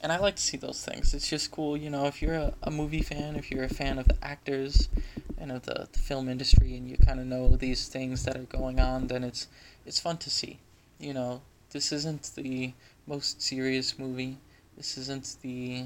And 0.00 0.10
I 0.10 0.18
like 0.18 0.36
to 0.36 0.42
see 0.42 0.56
those 0.56 0.84
things. 0.84 1.14
It's 1.14 1.28
just 1.28 1.52
cool, 1.52 1.76
you 1.76 1.88
know, 1.88 2.06
if 2.06 2.20
you're 2.20 2.34
a, 2.34 2.54
a 2.62 2.70
movie 2.70 3.02
fan, 3.02 3.36
if 3.36 3.50
you're 3.50 3.64
a 3.64 3.68
fan 3.68 3.98
of 3.98 4.08
the 4.08 4.16
actors 4.20 4.88
and 5.38 5.52
of 5.52 5.62
the, 5.62 5.88
the 5.92 5.98
film 5.98 6.28
industry 6.28 6.76
and 6.76 6.88
you 6.88 6.96
kind 6.96 7.20
of 7.20 7.26
know 7.26 7.56
these 7.56 7.86
things 7.86 8.24
that 8.24 8.36
are 8.36 8.42
going 8.42 8.80
on, 8.80 9.06
then 9.06 9.22
it's 9.22 9.46
it's 9.86 10.00
fun 10.00 10.16
to 10.18 10.30
see. 10.30 10.58
You 10.98 11.14
know, 11.14 11.42
this 11.72 11.92
isn't 11.92 12.30
the 12.36 12.72
most 13.06 13.42
serious 13.42 13.98
movie. 13.98 14.38
This 14.76 14.96
isn't 14.98 15.36
the 15.42 15.84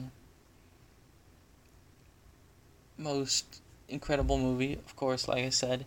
most 2.99 3.61
incredible 3.89 4.39
movie, 4.39 4.75
of 4.75 4.97
course, 4.97 5.29
like 5.29 5.45
I 5.45 5.51
said. 5.51 5.87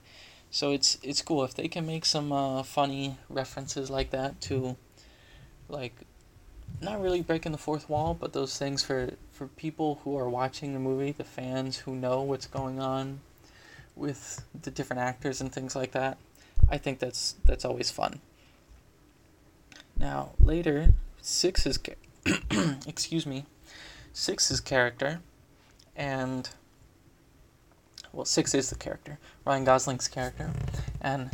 So 0.52 0.72
it's 0.72 0.98
it's 1.04 1.22
cool 1.22 1.44
if 1.44 1.54
they 1.54 1.68
can 1.68 1.86
make 1.86 2.06
some 2.06 2.32
uh, 2.32 2.64
funny 2.64 3.18
references 3.30 3.90
like 3.90 4.10
that 4.12 4.42
to 4.42 4.78
like 5.68 5.94
not 6.82 7.02
really 7.02 7.22
breaking 7.22 7.52
the 7.52 7.58
fourth 7.58 7.90
wall, 7.90 8.16
but 8.20 8.34
those 8.34 8.58
things 8.58 8.84
for 8.84 9.12
for 9.32 9.48
people 9.48 10.02
who 10.04 10.18
are 10.18 10.30
watching 10.30 10.74
the 10.74 10.80
movie, 10.80 11.12
the 11.12 11.24
fans 11.24 11.78
who 11.78 11.96
know 11.96 12.22
what's 12.22 12.48
going 12.48 12.80
on 12.80 13.20
with 13.96 14.44
the 14.60 14.72
different 14.72 15.02
actors 15.02 15.42
and 15.42 15.52
things 15.52 15.76
like 15.76 15.92
that. 15.92 16.18
I 16.70 16.78
think 16.78 17.00
that's 17.00 17.36
that's 17.46 17.66
always 17.66 17.92
fun. 17.92 18.22
Now 20.00 20.32
later, 20.40 20.94
Six's 21.22 21.78
excuse 22.88 23.26
me, 23.26 23.46
Six's 24.14 24.62
character, 24.62 25.20
and 25.94 26.50
well, 28.14 28.24
Six 28.24 28.54
is 28.56 28.70
the 28.70 28.76
character, 28.76 29.20
Ryan 29.46 29.66
Gosling's 29.66 30.08
character, 30.08 30.52
and 31.02 31.30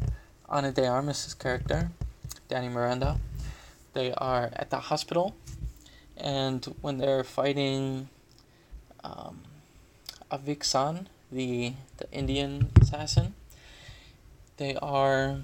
Ana 0.49 0.71
de 0.71 0.87
Armas's 0.87 1.35
character, 1.35 1.91
Dani 2.49 2.71
Miranda. 2.71 3.17
They 3.93 4.13
are 4.13 4.49
at 4.53 4.71
the 4.71 4.79
hospital, 4.79 5.35
and 6.17 6.65
when 6.81 6.97
they're 6.97 7.23
fighting 7.23 8.09
um, 9.03 9.41
Avik 10.31 10.63
San, 10.63 11.07
the 11.31 11.73
the 11.97 12.11
Indian 12.11 12.71
assassin, 12.81 13.35
they 14.57 14.75
are 14.77 15.43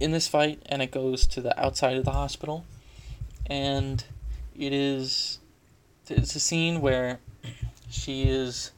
in 0.00 0.12
this 0.12 0.28
fight, 0.28 0.62
and 0.66 0.82
it 0.82 0.90
goes 0.90 1.26
to 1.28 1.40
the 1.40 1.58
outside 1.60 1.96
of 1.96 2.04
the 2.04 2.12
hospital, 2.12 2.64
and 3.46 4.04
it 4.58 4.72
is 4.72 5.38
it's 6.08 6.36
a 6.36 6.40
scene 6.40 6.80
where 6.80 7.18
she 7.90 8.24
is 8.24 8.72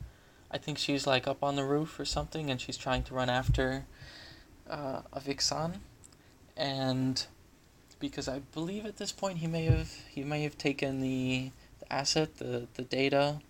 I 0.51 0.59
think 0.59 0.79
she's 0.79 1.07
like 1.07 1.27
up 1.27 1.43
on 1.43 1.57
the 1.57 1.65
roof 1.65 1.99
or 2.01 2.05
something, 2.05 2.51
and 2.51 2.61
she's 2.61 2.77
trying 2.77 3.03
to 3.05 3.15
run 3.15 3.29
after 3.29 3.85
uh, 4.69 5.03
San, 5.39 5.81
and 6.57 7.27
because 8.01 8.29
I 8.29 8.41
believe 8.55 8.87
at 8.87 8.97
this 8.97 9.13
point 9.13 9.39
he 9.39 9.47
may 9.47 9.65
have 9.65 9.93
he 10.09 10.25
may 10.25 10.43
have 10.45 10.57
taken 10.57 11.01
the, 11.01 11.51
the 11.81 11.93
asset 11.93 12.39
the 12.39 12.67
the 12.75 12.83
data 12.83 13.41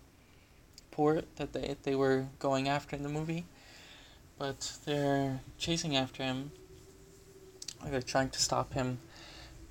port 0.91 1.25
that 1.37 1.53
they 1.53 1.77
they 1.83 1.95
were 1.95 2.27
going 2.39 2.67
after 2.67 2.95
in 2.95 3.03
the 3.03 3.09
movie, 3.09 3.45
but 4.37 4.77
they're 4.85 5.41
chasing 5.57 5.95
after 5.95 6.23
him. 6.23 6.51
They're 7.85 8.01
trying 8.01 8.29
to 8.31 8.41
stop 8.41 8.73
him, 8.73 8.99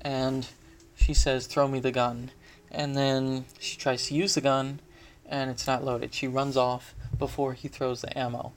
and 0.00 0.46
she 0.96 1.14
says, 1.14 1.46
"Throw 1.46 1.68
me 1.68 1.80
the 1.80 1.92
gun," 1.92 2.30
and 2.70 2.96
then 2.96 3.44
she 3.58 3.76
tries 3.76 4.06
to 4.06 4.14
use 4.14 4.34
the 4.34 4.40
gun, 4.40 4.80
and 5.26 5.50
it's 5.50 5.66
not 5.66 5.84
loaded. 5.84 6.14
She 6.14 6.26
runs 6.26 6.56
off 6.56 6.94
before 7.18 7.52
he 7.52 7.68
throws 7.68 8.00
the 8.00 8.16
ammo. 8.16 8.52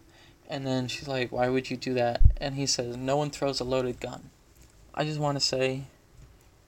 And 0.49 0.65
then 0.67 0.87
she's 0.87 1.07
like, 1.07 1.31
Why 1.31 1.49
would 1.49 1.69
you 1.69 1.77
do 1.77 1.93
that? 1.93 2.21
And 2.37 2.55
he 2.55 2.65
says, 2.65 2.97
No 2.97 3.17
one 3.17 3.29
throws 3.29 3.59
a 3.59 3.63
loaded 3.63 3.99
gun. 3.99 4.29
I 4.93 5.05
just 5.05 5.19
want 5.19 5.37
to 5.37 5.45
say 5.45 5.83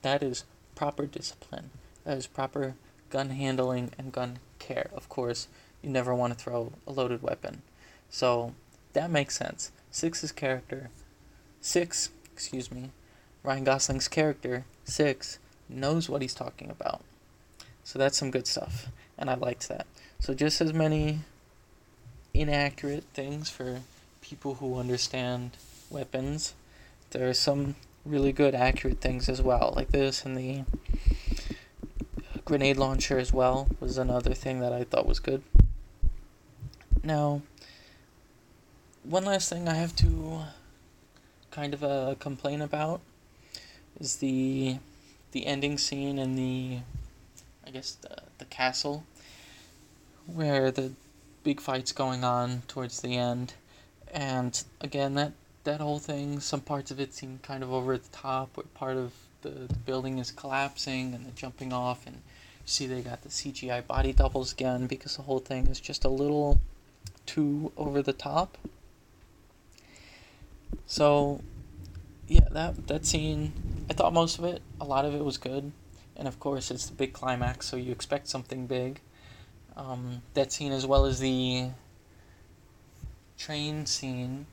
that 0.02 0.22
is 0.22 0.44
proper 0.74 1.06
discipline. 1.06 1.70
That 2.04 2.16
is 2.16 2.26
proper 2.26 2.74
gun 3.10 3.30
handling 3.30 3.92
and 3.98 4.12
gun 4.12 4.38
care. 4.58 4.90
Of 4.94 5.08
course, 5.08 5.48
you 5.82 5.90
never 5.90 6.14
want 6.14 6.32
to 6.32 6.38
throw 6.42 6.72
a 6.86 6.92
loaded 6.92 7.22
weapon. 7.22 7.62
So 8.08 8.54
that 8.94 9.10
makes 9.10 9.36
sense. 9.36 9.70
Six's 9.90 10.32
character, 10.32 10.90
Six, 11.60 12.10
excuse 12.34 12.72
me, 12.72 12.90
Ryan 13.44 13.64
Gosling's 13.64 14.08
character, 14.08 14.64
Six, 14.82 15.38
knows 15.68 16.08
what 16.08 16.20
he's 16.20 16.34
talking 16.34 16.68
about. 16.68 17.02
So 17.84 17.96
that's 17.96 18.18
some 18.18 18.32
good 18.32 18.48
stuff. 18.48 18.88
And 19.16 19.30
I 19.30 19.34
liked 19.34 19.68
that. 19.68 19.86
So 20.18 20.34
just 20.34 20.60
as 20.60 20.72
many 20.72 21.20
inaccurate 22.34 23.04
things 23.14 23.48
for 23.48 23.82
people 24.20 24.54
who 24.54 24.80
understand 24.80 25.52
weapons, 25.90 26.54
there 27.10 27.28
are 27.28 27.34
some 27.34 27.76
really 28.04 28.32
good 28.32 28.54
accurate 28.54 29.00
things 29.00 29.28
as 29.28 29.40
well 29.40 29.72
like 29.76 29.90
this 29.90 30.26
and 30.26 30.36
the 30.36 30.62
grenade 32.44 32.76
launcher 32.76 33.18
as 33.18 33.32
well 33.32 33.66
was 33.80 33.96
another 33.96 34.34
thing 34.34 34.60
that 34.60 34.74
I 34.74 34.84
thought 34.84 35.06
was 35.06 35.20
good 35.20 35.42
now 37.02 37.40
one 39.04 39.24
last 39.24 39.48
thing 39.48 39.68
I 39.68 39.74
have 39.74 39.96
to 39.96 40.42
kind 41.54 41.72
of 41.74 41.82
a 41.82 42.16
complain 42.18 42.60
about 42.60 43.00
is 44.00 44.16
the 44.16 44.78
the 45.32 45.46
ending 45.46 45.78
scene 45.78 46.18
in 46.18 46.36
the 46.36 46.78
I 47.66 47.70
guess 47.70 47.92
the 47.92 48.16
the 48.38 48.44
castle 48.46 49.04
where 50.26 50.70
the 50.70 50.92
big 51.44 51.60
fight's 51.60 51.92
going 51.92 52.24
on 52.24 52.62
towards 52.66 53.00
the 53.00 53.16
end 53.16 53.54
and 54.12 54.64
again 54.80 55.14
that 55.14 55.32
that 55.64 55.80
whole 55.80 55.98
thing, 55.98 56.40
some 56.40 56.60
parts 56.60 56.90
of 56.90 57.00
it 57.00 57.12
seem 57.12 57.40
kind 57.42 57.62
of 57.62 57.72
over 57.72 57.98
the 57.98 58.08
top, 58.10 58.56
where 58.56 58.66
part 58.74 58.96
of 58.96 59.12
the, 59.42 59.50
the 59.50 59.78
building 59.86 60.18
is 60.18 60.30
collapsing 60.30 61.14
and 61.14 61.26
the 61.26 61.32
jumping 61.32 61.72
off, 61.72 62.06
and 62.06 62.20
see 62.64 62.86
they 62.86 63.00
got 63.00 63.22
the 63.22 63.28
CGI 63.28 63.86
body 63.86 64.12
doubles 64.12 64.52
again 64.52 64.86
because 64.86 65.16
the 65.16 65.22
whole 65.22 65.38
thing 65.38 65.66
is 65.66 65.80
just 65.80 66.04
a 66.04 66.08
little 66.08 66.60
too 67.26 67.72
over 67.76 68.02
the 68.02 68.12
top. 68.12 68.56
So, 70.86 71.40
yeah, 72.28 72.48
that 72.50 72.86
that 72.88 73.06
scene, 73.06 73.52
I 73.90 73.94
thought 73.94 74.12
most 74.12 74.38
of 74.38 74.44
it, 74.44 74.62
a 74.80 74.84
lot 74.84 75.04
of 75.04 75.14
it 75.14 75.24
was 75.24 75.38
good, 75.38 75.72
and 76.16 76.28
of 76.28 76.38
course 76.38 76.70
it's 76.70 76.86
the 76.86 76.94
big 76.94 77.12
climax, 77.12 77.66
so 77.66 77.76
you 77.76 77.92
expect 77.92 78.28
something 78.28 78.66
big. 78.66 79.00
Um, 79.76 80.22
that 80.34 80.52
scene, 80.52 80.72
as 80.72 80.86
well 80.86 81.04
as 81.04 81.18
the 81.20 81.70
train 83.36 83.86
scene 83.86 84.46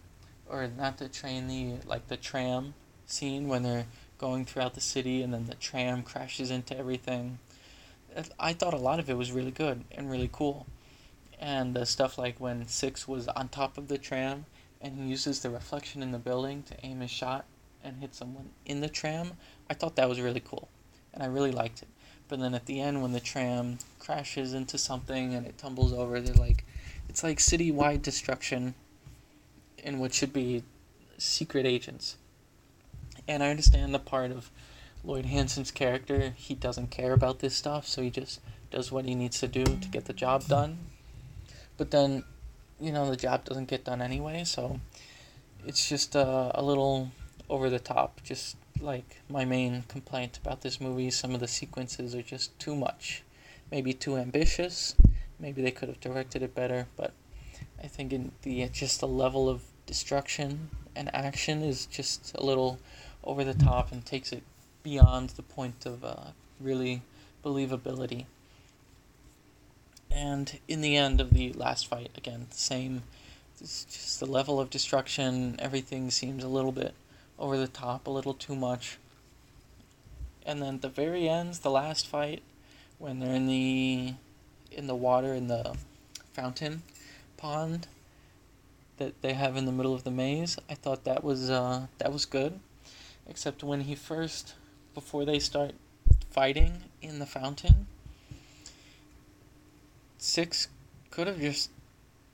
or 0.49 0.67
not 0.67 0.97
the 0.97 1.07
train, 1.07 1.47
the 1.47 1.75
like 1.87 2.07
the 2.07 2.17
tram 2.17 2.73
scene 3.05 3.47
when 3.47 3.63
they're 3.63 3.85
going 4.17 4.45
throughout 4.45 4.73
the 4.73 4.81
city 4.81 5.21
and 5.21 5.33
then 5.33 5.45
the 5.47 5.55
tram 5.55 6.03
crashes 6.03 6.51
into 6.51 6.77
everything. 6.77 7.39
I 8.39 8.53
thought 8.53 8.73
a 8.73 8.77
lot 8.77 8.99
of 8.99 9.09
it 9.09 9.17
was 9.17 9.31
really 9.31 9.51
good 9.51 9.83
and 9.91 10.11
really 10.11 10.29
cool. 10.31 10.67
And 11.39 11.73
the 11.73 11.85
stuff 11.85 12.17
like 12.17 12.39
when 12.39 12.67
Six 12.67 13.07
was 13.07 13.27
on 13.29 13.49
top 13.49 13.77
of 13.77 13.87
the 13.87 13.97
tram 13.97 14.45
and 14.81 14.97
he 14.97 15.09
uses 15.09 15.41
the 15.41 15.49
reflection 15.49 16.01
in 16.01 16.11
the 16.11 16.17
building 16.17 16.63
to 16.63 16.85
aim 16.85 17.01
his 17.01 17.11
shot 17.11 17.45
and 17.83 17.97
hit 17.97 18.15
someone 18.15 18.49
in 18.65 18.81
the 18.81 18.89
tram, 18.89 19.33
I 19.69 19.73
thought 19.73 19.95
that 19.95 20.09
was 20.09 20.21
really 20.21 20.39
cool, 20.39 20.67
and 21.13 21.23
I 21.23 21.27
really 21.27 21.51
liked 21.51 21.81
it. 21.81 21.87
But 22.27 22.39
then 22.39 22.53
at 22.53 22.65
the 22.65 22.79
end, 22.79 23.01
when 23.01 23.11
the 23.11 23.19
tram 23.19 23.79
crashes 23.99 24.53
into 24.53 24.77
something 24.77 25.33
and 25.33 25.45
it 25.45 25.57
tumbles 25.57 25.93
over, 25.93 26.21
they're 26.21 26.33
like, 26.33 26.65
it's 27.09 27.23
like 27.23 27.39
city-wide 27.39 28.01
destruction 28.01 28.73
in 29.77 29.99
what 29.99 30.13
should 30.13 30.31
be 30.31 30.63
secret 31.17 31.65
agents. 31.65 32.17
And 33.27 33.43
I 33.43 33.49
understand 33.49 33.93
the 33.93 33.99
part 33.99 34.31
of 34.31 34.49
Lloyd 35.03 35.25
Hansen's 35.25 35.71
character, 35.71 36.33
he 36.37 36.53
doesn't 36.53 36.91
care 36.91 37.13
about 37.13 37.39
this 37.39 37.55
stuff, 37.55 37.87
so 37.87 38.01
he 38.01 38.09
just 38.09 38.39
does 38.71 38.91
what 38.91 39.05
he 39.05 39.15
needs 39.15 39.39
to 39.39 39.47
do 39.47 39.63
to 39.63 39.87
get 39.89 40.05
the 40.05 40.13
job 40.13 40.45
done. 40.47 40.77
But 41.77 41.91
then, 41.91 42.23
you 42.81 42.91
know, 42.91 43.09
the 43.09 43.15
job 43.15 43.45
doesn't 43.45 43.69
get 43.69 43.85
done 43.85 44.01
anyway, 44.01 44.43
so 44.43 44.79
it's 45.65 45.87
just 45.87 46.15
uh, 46.15 46.51
a 46.55 46.63
little 46.63 47.11
over 47.49 47.69
the 47.69 47.79
top. 47.79 48.21
Just 48.23 48.57
like 48.79 49.21
my 49.29 49.45
main 49.45 49.83
complaint 49.87 50.39
about 50.43 50.61
this 50.61 50.81
movie, 50.81 51.11
some 51.11 51.33
of 51.33 51.39
the 51.39 51.47
sequences 51.47 52.15
are 52.15 52.23
just 52.23 52.57
too 52.59 52.75
much. 52.75 53.23
Maybe 53.71 53.93
too 53.93 54.17
ambitious. 54.17 54.95
Maybe 55.39 55.61
they 55.61 55.71
could 55.71 55.89
have 55.89 55.99
directed 55.99 56.41
it 56.41 56.55
better, 56.55 56.87
but 56.97 57.13
I 57.81 57.87
think 57.87 58.11
in 58.11 58.31
the 58.41 58.67
just 58.69 58.99
the 58.99 59.07
level 59.07 59.47
of 59.47 59.61
destruction 59.85 60.69
and 60.95 61.13
action 61.15 61.61
is 61.61 61.85
just 61.85 62.33
a 62.35 62.43
little 62.43 62.79
over 63.23 63.43
the 63.43 63.53
top 63.53 63.91
and 63.91 64.05
takes 64.05 64.31
it 64.31 64.43
beyond 64.83 65.29
the 65.31 65.43
point 65.43 65.85
of 65.85 66.03
uh, 66.03 66.31
really 66.59 67.01
believability. 67.43 68.25
And 70.11 70.59
in 70.67 70.81
the 70.81 70.97
end 70.97 71.21
of 71.21 71.31
the 71.31 71.53
last 71.53 71.87
fight, 71.87 72.11
again, 72.17 72.47
the 72.49 72.57
same. 72.57 73.03
It's 73.59 73.85
just 73.85 74.19
the 74.19 74.25
level 74.25 74.59
of 74.59 74.69
destruction, 74.69 75.55
everything 75.59 76.09
seems 76.09 76.43
a 76.43 76.47
little 76.47 76.71
bit 76.71 76.93
over 77.37 77.57
the 77.57 77.67
top, 77.67 78.07
a 78.07 78.09
little 78.09 78.33
too 78.33 78.55
much. 78.55 78.97
And 80.45 80.61
then 80.61 80.79
the 80.79 80.89
very 80.89 81.29
end, 81.29 81.53
the 81.55 81.69
last 81.69 82.07
fight, 82.07 82.41
when 82.97 83.19
they're 83.19 83.35
in 83.35 83.47
the 83.47 84.13
in 84.71 84.87
the 84.87 84.95
water 84.95 85.33
in 85.33 85.47
the 85.47 85.75
fountain 86.33 86.81
pond 87.35 87.87
that 88.97 89.21
they 89.21 89.33
have 89.33 89.57
in 89.57 89.65
the 89.65 89.71
middle 89.71 89.93
of 89.93 90.03
the 90.03 90.11
maze, 90.11 90.57
I 90.69 90.75
thought 90.75 91.03
that 91.03 91.23
was 91.23 91.49
uh, 91.49 91.87
that 91.97 92.11
was 92.11 92.25
good. 92.25 92.59
Except 93.27 93.63
when 93.63 93.81
he 93.81 93.95
first 93.95 94.55
before 94.93 95.25
they 95.25 95.39
start 95.39 95.73
fighting 96.29 96.83
in 97.01 97.19
the 97.19 97.25
fountain, 97.25 97.87
Six 100.23 100.67
could 101.09 101.25
have 101.25 101.39
just 101.39 101.71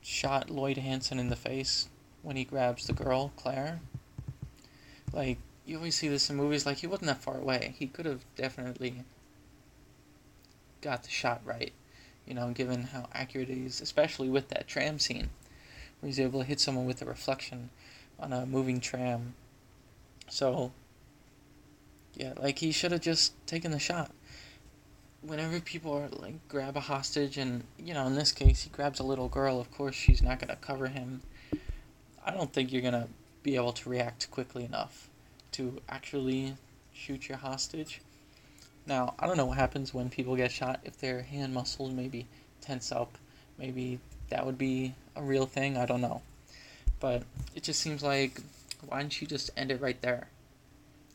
shot 0.01 0.49
Lloyd 0.49 0.75
Hansen 0.75 1.19
in 1.19 1.29
the 1.29 1.37
face 1.37 1.87
when 2.21 2.35
he 2.35 2.43
grabs 2.43 2.85
the 2.85 2.91
girl, 2.91 3.31
Claire. 3.37 3.79
Like, 5.13 5.37
you 5.65 5.77
always 5.77 5.95
see 5.95 6.09
this 6.09 6.29
in 6.29 6.35
movies, 6.35 6.65
like, 6.65 6.79
he 6.79 6.87
wasn't 6.87 7.07
that 7.07 7.21
far 7.21 7.37
away. 7.37 7.75
He 7.79 7.87
could 7.87 8.05
have 8.05 8.25
definitely 8.35 9.05
got 10.81 11.03
the 11.03 11.09
shot 11.09 11.39
right, 11.45 11.71
you 12.25 12.33
know, 12.33 12.51
given 12.51 12.83
how 12.83 13.07
accurate 13.13 13.47
he 13.47 13.65
is, 13.65 13.79
especially 13.79 14.27
with 14.27 14.49
that 14.49 14.67
tram 14.67 14.99
scene, 14.99 15.29
where 16.01 16.07
he's 16.07 16.19
able 16.19 16.41
to 16.41 16.45
hit 16.45 16.59
someone 16.59 16.87
with 16.87 17.01
a 17.01 17.05
reflection 17.05 17.69
on 18.19 18.33
a 18.33 18.45
moving 18.45 18.81
tram. 18.81 19.33
So, 20.27 20.73
yeah, 22.15 22.33
like, 22.35 22.59
he 22.59 22.73
should 22.73 22.91
have 22.91 22.99
just 22.99 23.31
taken 23.47 23.71
the 23.71 23.79
shot 23.79 24.11
whenever 25.27 25.59
people 25.59 25.93
are 25.93 26.07
like 26.21 26.35
grab 26.47 26.77
a 26.77 26.79
hostage 26.79 27.37
and 27.37 27.63
you 27.77 27.93
know 27.93 28.07
in 28.07 28.15
this 28.15 28.31
case 28.31 28.63
he 28.63 28.69
grabs 28.69 28.99
a 28.99 29.03
little 29.03 29.27
girl 29.27 29.59
of 29.59 29.69
course 29.71 29.93
she's 29.93 30.21
not 30.21 30.39
going 30.39 30.49
to 30.49 30.55
cover 30.55 30.87
him. 30.87 31.21
I 32.25 32.31
don't 32.31 32.51
think 32.51 32.71
you're 32.71 32.81
going 32.81 32.93
to 32.93 33.07
be 33.43 33.55
able 33.55 33.73
to 33.73 33.89
react 33.89 34.31
quickly 34.31 34.65
enough 34.65 35.09
to 35.53 35.81
actually 35.87 36.55
shoot 36.93 37.29
your 37.29 37.37
hostage. 37.37 38.01
Now 38.85 39.15
i 39.19 39.27
don't 39.27 39.37
know 39.37 39.45
what 39.45 39.57
happens 39.57 39.93
when 39.93 40.09
people 40.09 40.35
get 40.35 40.51
shot. 40.51 40.79
If 40.83 40.97
their 40.97 41.21
hand 41.21 41.53
muscles 41.53 41.91
maybe 41.91 42.25
tense 42.61 42.91
up 42.91 43.17
maybe 43.57 43.99
that 44.29 44.45
would 44.45 44.57
be 44.57 44.93
a 45.15 45.21
real 45.21 45.45
thing. 45.45 45.77
I 45.77 45.85
don't 45.85 46.01
know. 46.01 46.21
But 46.99 47.23
it 47.53 47.63
just 47.63 47.81
seems 47.81 48.01
like 48.01 48.39
why 48.87 49.01
don't 49.01 49.21
you 49.21 49.27
just 49.27 49.49
end 49.57 49.71
it 49.71 49.81
right 49.81 50.01
there? 50.01 50.29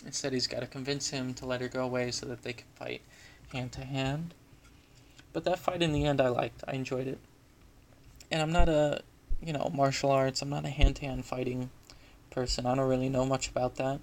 Instead 0.05 0.33
he's 0.33 0.47
got 0.47 0.61
to 0.61 0.67
convince 0.67 1.11
him 1.11 1.33
to 1.35 1.47
let 1.47 1.61
her 1.61 1.69
go 1.69 1.85
away 1.85 2.11
so 2.11 2.27
that 2.27 2.43
they 2.43 2.53
can 2.53 2.67
fight 2.75 3.01
hand 3.53 3.73
to 3.73 3.85
hand. 3.85 4.35
But 5.33 5.45
that 5.45 5.59
fight 5.59 5.83
in 5.83 5.93
the 5.93 6.05
end 6.05 6.21
I 6.21 6.29
liked. 6.29 6.63
I 6.67 6.73
enjoyed 6.73 7.07
it. 7.07 7.19
And 8.31 8.43
I'm 8.43 8.53
not 8.53 8.69
a, 8.69 9.03
you 9.43 9.53
know, 9.53 9.71
martial 9.73 10.11
arts, 10.11 10.43
I'm 10.43 10.51
not 10.51 10.65
a 10.65 10.71
hand 10.71 10.97
to 10.97 11.07
hand 11.07 11.25
fighting 11.25 11.71
person. 12.31 12.67
I 12.67 12.75
don't 12.75 12.89
really 12.89 13.09
know 13.09 13.25
much 13.25 13.49
about 13.49 13.77
that. 13.77 14.01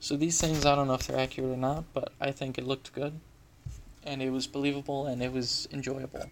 So 0.00 0.16
these 0.16 0.40
things, 0.40 0.66
I 0.66 0.74
don't 0.74 0.86
know 0.86 0.94
if 0.94 1.06
they're 1.06 1.18
accurate 1.18 1.50
or 1.50 1.56
not, 1.56 1.84
but 1.94 2.12
I 2.20 2.30
think 2.30 2.58
it 2.58 2.66
looked 2.66 2.92
good. 2.92 3.20
And 4.02 4.22
it 4.22 4.30
was 4.30 4.46
believable 4.46 5.06
and 5.06 5.22
it 5.22 5.32
was 5.32 5.66
enjoyable. 5.72 6.28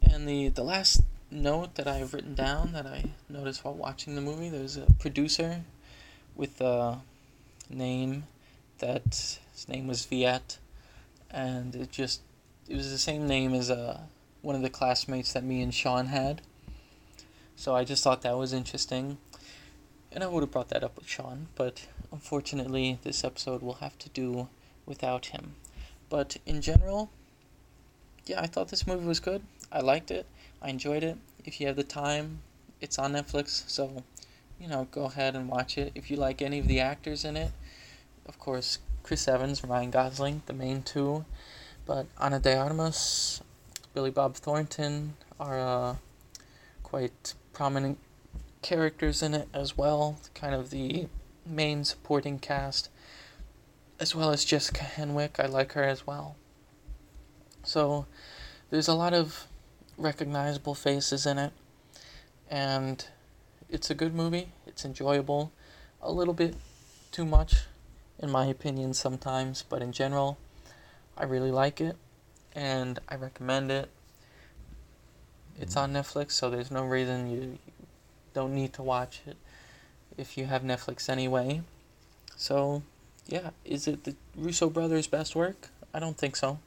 And 0.00 0.26
the, 0.26 0.48
the 0.48 0.62
last 0.62 1.02
note 1.30 1.74
that 1.74 1.86
I've 1.86 2.14
written 2.14 2.34
down 2.34 2.72
that 2.72 2.86
I 2.86 3.10
noticed 3.28 3.64
while 3.64 3.74
watching 3.74 4.14
the 4.14 4.20
movie, 4.22 4.48
there's 4.48 4.76
a 4.76 4.86
producer 4.98 5.64
with 6.34 6.60
a 6.60 7.00
name 7.68 8.24
that 8.78 9.38
his 9.54 9.68
name 9.68 9.86
was 9.86 10.04
Viet, 10.04 10.58
and 11.30 11.74
it 11.74 11.90
just 11.90 12.20
it 12.68 12.76
was 12.76 12.90
the 12.90 12.98
same 12.98 13.26
name 13.26 13.54
as 13.54 13.70
uh, 13.70 14.00
one 14.42 14.56
of 14.56 14.62
the 14.62 14.70
classmates 14.70 15.32
that 15.32 15.44
me 15.44 15.62
and 15.62 15.72
Sean 15.72 16.06
had. 16.06 16.42
So 17.56 17.74
I 17.74 17.84
just 17.84 18.02
thought 18.02 18.22
that 18.22 18.36
was 18.36 18.52
interesting, 18.52 19.18
and 20.10 20.24
I 20.24 20.26
would 20.26 20.42
have 20.42 20.50
brought 20.50 20.70
that 20.70 20.82
up 20.82 20.96
with 20.96 21.06
Sean, 21.06 21.48
but 21.54 21.86
unfortunately, 22.10 22.98
this 23.04 23.22
episode 23.22 23.62
will 23.62 23.74
have 23.74 23.98
to 24.00 24.08
do 24.08 24.48
without 24.86 25.26
him. 25.26 25.54
But 26.08 26.36
in 26.44 26.60
general, 26.60 27.10
yeah, 28.26 28.40
I 28.40 28.46
thought 28.46 28.68
this 28.68 28.86
movie 28.86 29.06
was 29.06 29.20
good. 29.20 29.42
I 29.70 29.80
liked 29.80 30.10
it. 30.10 30.26
I 30.60 30.70
enjoyed 30.70 31.04
it. 31.04 31.16
If 31.44 31.60
you 31.60 31.68
have 31.68 31.76
the 31.76 31.84
time, 31.84 32.40
it's 32.80 32.98
on 32.98 33.12
Netflix, 33.12 33.68
so 33.68 34.02
you 34.58 34.68
know, 34.68 34.88
go 34.90 35.04
ahead 35.04 35.36
and 35.36 35.48
watch 35.48 35.78
it. 35.78 35.92
If 35.94 36.10
you 36.10 36.16
like 36.16 36.42
any 36.42 36.58
of 36.58 36.66
the 36.66 36.80
actors 36.80 37.24
in 37.24 37.36
it, 37.36 37.52
of 38.26 38.38
course, 38.38 38.78
Chris 39.04 39.28
Evans, 39.28 39.62
Ryan 39.62 39.90
Gosling, 39.90 40.42
the 40.46 40.54
main 40.54 40.82
two. 40.82 41.26
But 41.84 42.06
Ana 42.18 42.40
de 42.40 42.56
Armas, 42.56 43.42
Billy 43.92 44.10
Bob 44.10 44.34
Thornton 44.34 45.14
are 45.38 45.60
uh, 45.60 45.96
quite 46.82 47.34
prominent 47.52 47.98
characters 48.62 49.22
in 49.22 49.34
it 49.34 49.46
as 49.52 49.76
well. 49.76 50.18
Kind 50.34 50.54
of 50.54 50.70
the 50.70 51.06
main 51.46 51.84
supporting 51.84 52.38
cast, 52.38 52.88
as 54.00 54.14
well 54.14 54.30
as 54.30 54.42
Jessica 54.42 54.84
Henwick. 54.84 55.38
I 55.38 55.46
like 55.46 55.72
her 55.72 55.84
as 55.84 56.06
well. 56.06 56.36
So 57.62 58.06
there's 58.70 58.88
a 58.88 58.94
lot 58.94 59.12
of 59.12 59.46
recognizable 59.98 60.74
faces 60.74 61.26
in 61.26 61.36
it, 61.36 61.52
and 62.50 63.04
it's 63.68 63.90
a 63.90 63.94
good 63.94 64.14
movie. 64.14 64.52
It's 64.66 64.86
enjoyable. 64.86 65.52
A 66.00 66.10
little 66.10 66.34
bit 66.34 66.54
too 67.12 67.26
much 67.26 67.66
in 68.18 68.30
my 68.30 68.46
opinion, 68.46 68.94
sometimes, 68.94 69.64
but 69.68 69.82
in 69.82 69.92
general, 69.92 70.38
I 71.16 71.24
really 71.24 71.50
like 71.50 71.80
it 71.80 71.96
and 72.54 72.98
I 73.08 73.16
recommend 73.16 73.70
it. 73.70 73.90
It's 75.58 75.76
on 75.76 75.92
Netflix, 75.92 76.32
so 76.32 76.50
there's 76.50 76.70
no 76.70 76.84
reason 76.84 77.30
you, 77.30 77.40
you 77.40 77.86
don't 78.32 78.54
need 78.54 78.72
to 78.74 78.82
watch 78.82 79.22
it 79.26 79.36
if 80.16 80.36
you 80.36 80.46
have 80.46 80.62
Netflix 80.62 81.08
anyway. 81.08 81.62
So, 82.36 82.82
yeah, 83.26 83.50
is 83.64 83.86
it 83.86 84.04
the 84.04 84.16
Russo 84.36 84.68
brothers' 84.68 85.06
best 85.06 85.36
work? 85.36 85.68
I 85.92 86.00
don't 86.00 86.18
think 86.18 86.36
so. 86.36 86.58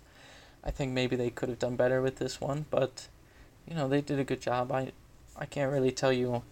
I 0.63 0.71
think 0.71 0.91
maybe 0.91 1.15
they 1.15 1.29
could 1.29 1.49
have 1.49 1.59
done 1.59 1.75
better 1.75 2.01
with 2.01 2.17
this 2.17 2.39
one, 2.39 2.65
but 2.69 3.07
you 3.67 3.75
know, 3.75 3.87
they 3.87 4.01
did 4.01 4.19
a 4.19 4.23
good 4.23 4.41
job. 4.41 4.71
I 4.71 4.91
I 5.35 5.45
can't 5.45 5.71
really 5.71 5.91
tell 5.91 6.11
you 6.11 6.43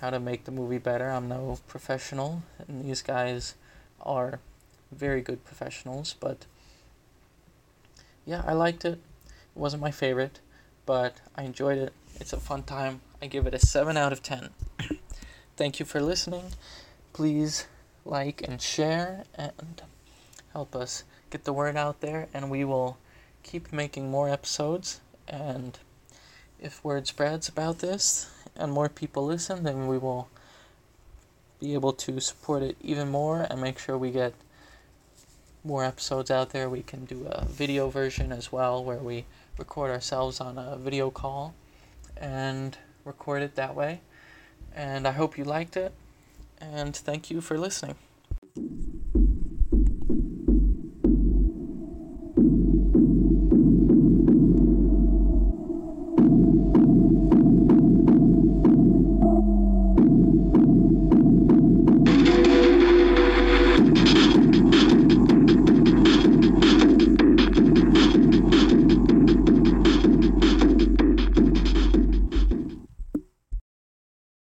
how 0.00 0.10
to 0.10 0.20
make 0.20 0.44
the 0.44 0.52
movie 0.52 0.78
better. 0.78 1.10
I'm 1.10 1.28
no 1.28 1.58
professional, 1.66 2.42
and 2.58 2.84
these 2.84 3.02
guys 3.02 3.54
are 4.00 4.40
very 4.90 5.20
good 5.20 5.44
professionals, 5.44 6.14
but 6.18 6.46
yeah, 8.24 8.42
I 8.46 8.52
liked 8.52 8.84
it. 8.84 9.00
It 9.26 9.56
wasn't 9.56 9.82
my 9.82 9.90
favorite, 9.90 10.40
but 10.86 11.20
I 11.34 11.42
enjoyed 11.42 11.78
it. 11.78 11.92
It's 12.20 12.32
a 12.32 12.40
fun 12.40 12.62
time. 12.62 13.00
I 13.22 13.26
give 13.26 13.46
it 13.46 13.54
a 13.54 13.58
7 13.58 13.96
out 13.96 14.12
of 14.12 14.22
10. 14.22 14.50
Thank 15.56 15.80
you 15.80 15.86
for 15.86 16.00
listening. 16.00 16.52
Please 17.12 17.66
like 18.04 18.42
and 18.46 18.60
share 18.60 19.24
and 19.34 19.82
help 20.52 20.74
us 20.74 21.04
get 21.30 21.44
the 21.44 21.52
word 21.52 21.76
out 21.76 22.00
there, 22.00 22.28
and 22.32 22.50
we 22.50 22.64
will 22.64 22.98
keep 23.42 23.72
making 23.72 24.10
more 24.10 24.28
episodes. 24.28 25.00
And 25.26 25.78
if 26.60 26.84
word 26.84 27.06
spreads 27.06 27.48
about 27.48 27.78
this 27.78 28.30
and 28.56 28.72
more 28.72 28.88
people 28.88 29.24
listen, 29.24 29.62
then 29.62 29.86
we 29.86 29.98
will 29.98 30.28
be 31.60 31.74
able 31.74 31.92
to 31.92 32.20
support 32.20 32.62
it 32.62 32.76
even 32.80 33.08
more 33.08 33.46
and 33.50 33.60
make 33.60 33.78
sure 33.78 33.98
we 33.98 34.10
get 34.10 34.34
more 35.64 35.84
episodes 35.84 36.30
out 36.30 36.50
there. 36.50 36.68
We 36.68 36.82
can 36.82 37.04
do 37.04 37.26
a 37.30 37.44
video 37.44 37.88
version 37.88 38.32
as 38.32 38.52
well 38.52 38.84
where 38.84 38.98
we 38.98 39.24
record 39.58 39.90
ourselves 39.90 40.40
on 40.40 40.56
a 40.58 40.76
video 40.76 41.10
call 41.10 41.54
and 42.16 42.76
record 43.04 43.42
it 43.42 43.54
that 43.56 43.74
way. 43.74 44.00
And 44.74 45.06
I 45.06 45.12
hope 45.12 45.36
you 45.36 45.44
liked 45.44 45.76
it. 45.76 45.92
and 46.60 46.96
thank 46.96 47.30
you 47.30 47.40
for 47.40 47.56
listening. 47.56 48.07